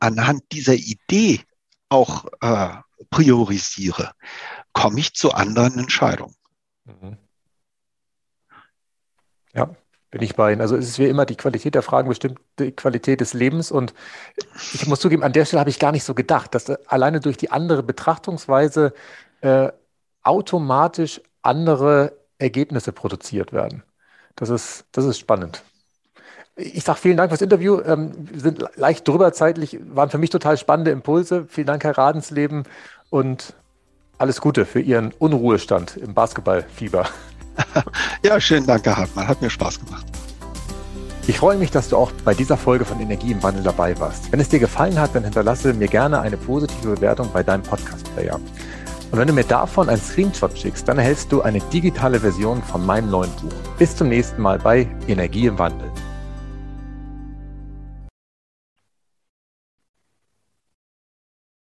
anhand 0.00 0.42
dieser 0.52 0.74
Idee 0.74 1.40
auch 1.88 2.26
äh, 2.40 2.76
priorisiere, 3.10 4.12
komme 4.72 5.00
ich 5.00 5.14
zu 5.14 5.32
anderen 5.32 5.78
Entscheidungen. 5.78 6.34
Mhm. 6.84 7.16
Ja, 9.54 9.74
bin 10.10 10.22
ich 10.22 10.36
bei 10.36 10.52
Ihnen. 10.52 10.60
Also 10.60 10.76
es 10.76 10.88
ist 10.88 10.98
wie 10.98 11.06
immer 11.06 11.26
die 11.26 11.36
Qualität 11.36 11.74
der 11.74 11.82
Fragen 11.82 12.08
bestimmt 12.08 12.40
die 12.58 12.72
Qualität 12.72 13.20
des 13.20 13.34
Lebens. 13.34 13.70
Und 13.70 13.92
ich 14.72 14.86
muss 14.86 15.00
zugeben, 15.00 15.22
an 15.22 15.32
der 15.32 15.44
Stelle 15.44 15.60
habe 15.60 15.70
ich 15.70 15.78
gar 15.78 15.92
nicht 15.92 16.04
so 16.04 16.14
gedacht, 16.14 16.54
dass 16.54 16.70
alleine 16.86 17.20
durch 17.20 17.36
die 17.36 17.50
andere 17.50 17.82
Betrachtungsweise 17.82 18.94
äh, 19.40 19.70
automatisch 20.22 21.20
andere 21.42 22.12
Ergebnisse 22.38 22.92
produziert 22.92 23.52
werden. 23.52 23.82
Das 24.36 24.50
ist, 24.50 24.84
das 24.92 25.04
ist 25.04 25.18
spannend. 25.18 25.62
Ich 26.56 26.84
sage 26.84 26.98
vielen 26.98 27.16
Dank 27.16 27.30
fürs 27.30 27.40
Interview. 27.40 27.80
Ähm, 27.80 28.12
wir 28.16 28.40
sind 28.40 28.64
leicht 28.76 29.06
drüber 29.06 29.32
zeitlich, 29.32 29.78
waren 29.82 30.10
für 30.10 30.18
mich 30.18 30.30
total 30.30 30.56
spannende 30.56 30.90
Impulse. 30.90 31.46
Vielen 31.48 31.66
Dank, 31.66 31.84
Herr 31.84 31.96
Radensleben, 31.96 32.64
und 33.10 33.54
alles 34.18 34.40
Gute 34.40 34.66
für 34.66 34.80
Ihren 34.80 35.12
Unruhestand 35.12 35.96
im 35.96 36.14
Basketballfieber. 36.14 37.08
ja, 38.24 38.40
schönen 38.40 38.66
Dank, 38.66 38.84
Herr 38.86 38.96
Hartmann. 38.96 39.28
Hat 39.28 39.40
mir 39.40 39.50
Spaß 39.50 39.84
gemacht. 39.84 40.06
Ich 41.28 41.38
freue 41.38 41.58
mich, 41.58 41.70
dass 41.70 41.90
du 41.90 41.96
auch 41.96 42.10
bei 42.24 42.34
dieser 42.34 42.56
Folge 42.56 42.84
von 42.84 42.98
Energie 43.00 43.32
im 43.32 43.42
Wandel 43.42 43.62
dabei 43.62 43.98
warst. 44.00 44.32
Wenn 44.32 44.40
es 44.40 44.48
dir 44.48 44.58
gefallen 44.58 44.98
hat, 44.98 45.14
dann 45.14 45.24
hinterlasse 45.24 45.74
mir 45.74 45.88
gerne 45.88 46.20
eine 46.20 46.38
positive 46.38 46.94
Bewertung 46.94 47.30
bei 47.32 47.42
deinem 47.42 47.62
Podcast-Player. 47.62 48.40
Und 49.10 49.18
wenn 49.18 49.28
du 49.28 49.32
mir 49.32 49.44
davon 49.44 49.88
einen 49.88 50.00
Screenshot 50.00 50.56
schickst, 50.58 50.86
dann 50.86 50.98
erhältst 50.98 51.32
du 51.32 51.40
eine 51.40 51.60
digitale 51.60 52.20
Version 52.20 52.62
von 52.62 52.84
meinem 52.84 53.10
neuen 53.10 53.30
Buch. 53.36 53.52
Bis 53.78 53.96
zum 53.96 54.08
nächsten 54.08 54.42
Mal 54.42 54.58
bei 54.58 54.86
Energie 55.06 55.46
im 55.46 55.58
Wandel. 55.58 55.90